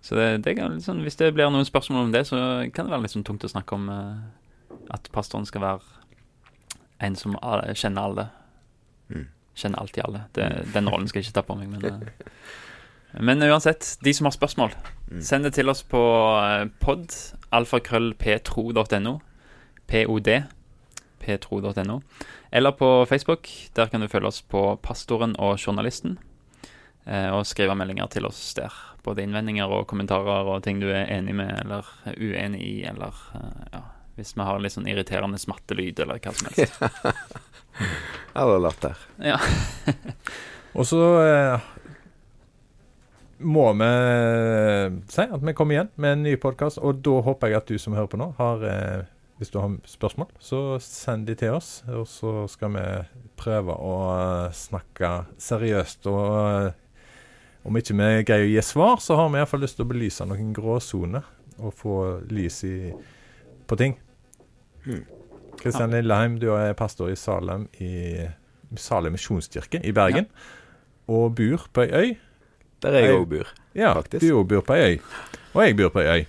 Så 0.00 0.16
det, 0.16 0.44
det 0.44 0.56
liksom, 0.56 1.02
hvis 1.04 1.18
det 1.20 1.34
blir 1.36 1.50
noen 1.52 1.66
spørsmål 1.68 2.06
om 2.08 2.12
det, 2.14 2.26
så 2.26 2.36
kan 2.72 2.86
det 2.86 2.94
være 2.94 3.04
litt 3.04 3.12
sånn 3.14 3.26
tungt 3.26 3.44
å 3.44 3.50
snakke 3.52 3.76
om 3.76 3.88
uh, 3.92 4.78
at 4.90 5.10
pastoren 5.12 5.44
skal 5.48 5.60
være 5.60 5.80
en 7.04 7.16
som 7.16 7.36
alle, 7.42 7.74
kjenner 7.76 8.08
alle. 8.08 8.24
Mm. 9.12 9.26
Kjenner 9.60 9.82
alltid 9.82 10.04
alle. 10.06 10.22
Det, 10.36 10.48
den 10.74 10.88
rollen 10.88 11.08
skal 11.08 11.20
jeg 11.20 11.28
ikke 11.28 11.38
ta 11.40 11.44
på 11.48 11.58
meg, 11.60 11.68
men 11.72 11.84
uh, 11.84 12.00
Men 13.26 13.42
uansett, 13.42 13.96
de 14.06 14.12
som 14.14 14.28
har 14.28 14.36
spørsmål, 14.36 14.76
Mm. 15.10 15.22
send 15.26 15.42
det 15.44 15.56
til 15.56 15.66
oss 15.68 15.80
på 15.82 15.98
uh, 15.98 16.68
pod 16.78 17.10
alfakrøllptro.no. 17.50 19.16
POD 19.90 20.28
p3.no. 21.20 22.00
Eller 22.52 22.70
på 22.70 23.04
Facebook. 23.10 23.48
Der 23.76 23.86
kan 23.86 24.00
du 24.00 24.08
følge 24.08 24.26
oss 24.30 24.42
på 24.42 24.78
Pastoren 24.82 25.34
og 25.38 25.58
Journalisten. 25.58 26.18
Eh, 27.11 27.31
og 27.35 27.46
skrive 27.49 27.75
meldinger 27.75 28.07
til 28.12 28.29
oss 28.29 28.38
der. 28.55 28.75
Både 29.03 29.25
innvendinger 29.25 29.73
og 29.73 29.88
kommentarer 29.90 30.46
og 30.46 30.62
ting 30.62 30.79
du 30.83 30.87
er 30.92 31.09
enig 31.11 31.35
med 31.35 31.51
eller 31.64 31.88
er 32.07 32.18
uenig 32.20 32.61
i, 32.62 32.75
eller 32.87 33.16
eh, 33.35 33.64
ja, 33.73 33.81
hvis 34.14 34.37
vi 34.37 34.46
har 34.46 34.61
litt 34.62 34.77
sånn 34.77 34.87
irriterende 34.90 35.40
smattelyd 35.40 36.05
eller 36.05 36.20
hva 36.23 36.35
som 36.37 36.51
helst. 36.51 36.83
Eller 38.37 38.62
latter. 38.62 39.07
Ja. 39.33 39.40
Og 40.79 40.87
så 40.87 41.01
eh, 41.25 41.70
må 43.42 43.64
vi 43.75 43.88
si 45.11 45.25
at 45.25 45.42
vi 45.42 45.55
kommer 45.59 45.75
igjen 45.75 45.88
med 45.99 46.14
en 46.14 46.23
ny 46.29 46.37
podkast, 46.38 46.79
og 46.79 47.01
da 47.03 47.16
håper 47.27 47.51
jeg 47.51 47.59
at 47.59 47.73
du 47.73 47.81
som 47.83 47.96
hører 47.96 48.11
på 48.12 48.20
nå, 48.20 48.29
har 48.38 48.62
eh, 48.68 49.09
Hvis 49.40 49.51
du 49.51 49.57
har 49.59 49.73
spørsmål, 49.88 50.29
så 50.38 50.77
send 50.85 51.27
de 51.27 51.35
til 51.35 51.57
oss, 51.57 51.81
og 51.88 52.05
så 52.07 52.44
skal 52.53 52.75
vi 52.77 52.85
prøve 53.40 53.73
å 53.73 53.94
eh, 54.12 54.53
snakke 54.55 55.11
seriøst. 55.40 56.07
Og 56.12 56.29
eh, 56.37 56.77
om 57.64 57.77
ikke 57.77 57.96
vi 57.96 58.11
greier 58.25 58.46
å 58.46 58.51
gi 58.55 58.62
svar, 58.64 59.01
så 59.05 59.18
har 59.18 59.29
vi 59.33 59.40
iallfall 59.40 59.64
lyst 59.64 59.79
til 59.79 59.85
å 59.85 59.90
belyse 59.90 60.27
noen 60.29 60.53
gråsoner 60.57 61.27
og 61.61 61.75
få 61.77 61.96
lys 62.33 62.62
i, 62.64 62.77
på 63.68 63.77
ting. 63.81 63.99
Hmm. 64.87 65.05
Kristian 65.61 65.92
Lilleheim, 65.92 66.38
du 66.40 66.49
er 66.57 66.73
pastor 66.73 67.11
i 67.12 67.16
Salem 67.20 67.66
i 67.85 68.25
Salem 68.81 69.12
misjonskirke 69.12 69.83
i 69.85 69.92
Bergen. 69.92 70.31
Og 71.11 71.35
bor 71.37 71.66
på 71.75 71.85
ei 71.85 71.90
øy. 71.90 72.14
Der 72.81 72.96
jeg 72.96 73.12
òg 73.12 73.27
bor. 73.29 73.51
Ja, 73.77 73.92
Faktisk. 73.99 74.25
du 74.25 74.44
bor 74.44 74.64
på 74.64 74.79
ei 74.79 74.94
øy. 74.94 75.01
Og 75.53 75.64
jeg 75.66 75.77
bor 75.77 75.92
på 75.92 76.01
ei 76.01 76.20
øy. 76.20 76.25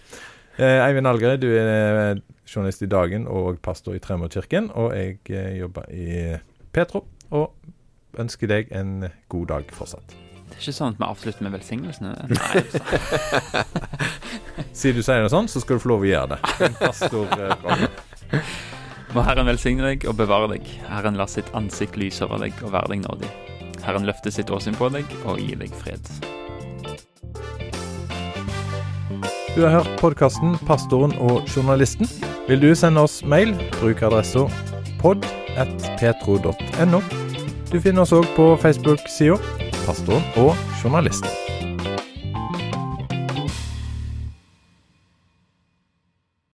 Eh, 0.58 0.88
Eivind 0.88 1.08
Algerøy, 1.08 1.38
du 1.40 1.48
er 1.54 2.20
journalist 2.56 2.82
i 2.82 2.90
Dagen 2.92 3.28
og 3.28 3.62
pastor 3.64 3.96
i 3.96 4.00
Tremorkirken. 4.04 4.72
Og 4.74 4.98
jeg 4.98 5.20
eh, 5.30 5.60
jobber 5.62 5.88
i 5.94 6.36
Petro 6.74 7.06
og 7.30 7.56
ønsker 8.20 8.52
deg 8.52 8.76
en 8.76 9.08
god 9.30 9.48
dag 9.54 9.72
fortsatt. 9.72 10.31
Ikke 10.62 10.76
sånn 10.78 10.92
at 10.94 11.00
vi 11.00 11.06
avslutter 11.08 11.42
med 11.42 11.56
velsignelsene. 11.56 12.12
Nei, 12.38 12.62
Siden 14.78 15.00
du 15.00 15.02
sier 15.02 15.24
det 15.26 15.32
sånn, 15.34 15.48
så 15.50 15.58
skal 15.64 15.80
du 15.80 15.82
få 15.82 15.90
lov 15.96 16.04
å 16.06 16.08
gjøre 16.10 16.36
det. 16.36 16.40
Pastor, 16.78 17.26
eh. 17.42 18.38
Må 19.16 19.24
Herren 19.26 19.50
velsigne 19.50 19.82
deg 19.90 20.06
og 20.06 20.14
bevare 20.20 20.52
deg. 20.54 20.62
Herren 20.86 21.18
la 21.18 21.26
sitt 21.26 21.50
ansikt 21.58 21.98
lyse 21.98 22.22
over 22.28 22.38
deg 22.46 22.54
og 22.62 22.70
være 22.76 22.94
deg 22.94 23.02
nådig. 23.08 23.30
Herren 23.82 24.06
løfter 24.06 24.30
sitt 24.36 24.54
åsyn 24.54 24.78
på 24.78 24.86
deg 24.94 25.06
og 25.26 25.42
gir 25.42 25.58
deg 25.58 25.74
fred. 25.82 26.06
Du 29.56 29.66
har 29.66 29.82
hørt 29.82 29.90
podkasten 30.00 30.60
'Pastoren 30.62 31.18
og 31.18 31.42
journalisten'. 31.50 32.06
Vil 32.48 32.62
du 32.62 32.76
sende 32.76 33.02
oss 33.02 33.24
mail, 33.26 33.58
bruk 33.82 34.02
adressa 34.06 34.46
pod.petro.no. 35.02 37.02
Du 37.72 37.82
finner 37.82 38.02
oss 38.06 38.14
òg 38.14 38.30
på 38.38 38.58
Facebook-sida 38.62 39.38
'Pastoren 39.86 40.24
og 40.36 40.56
journalisten'. 40.84 41.41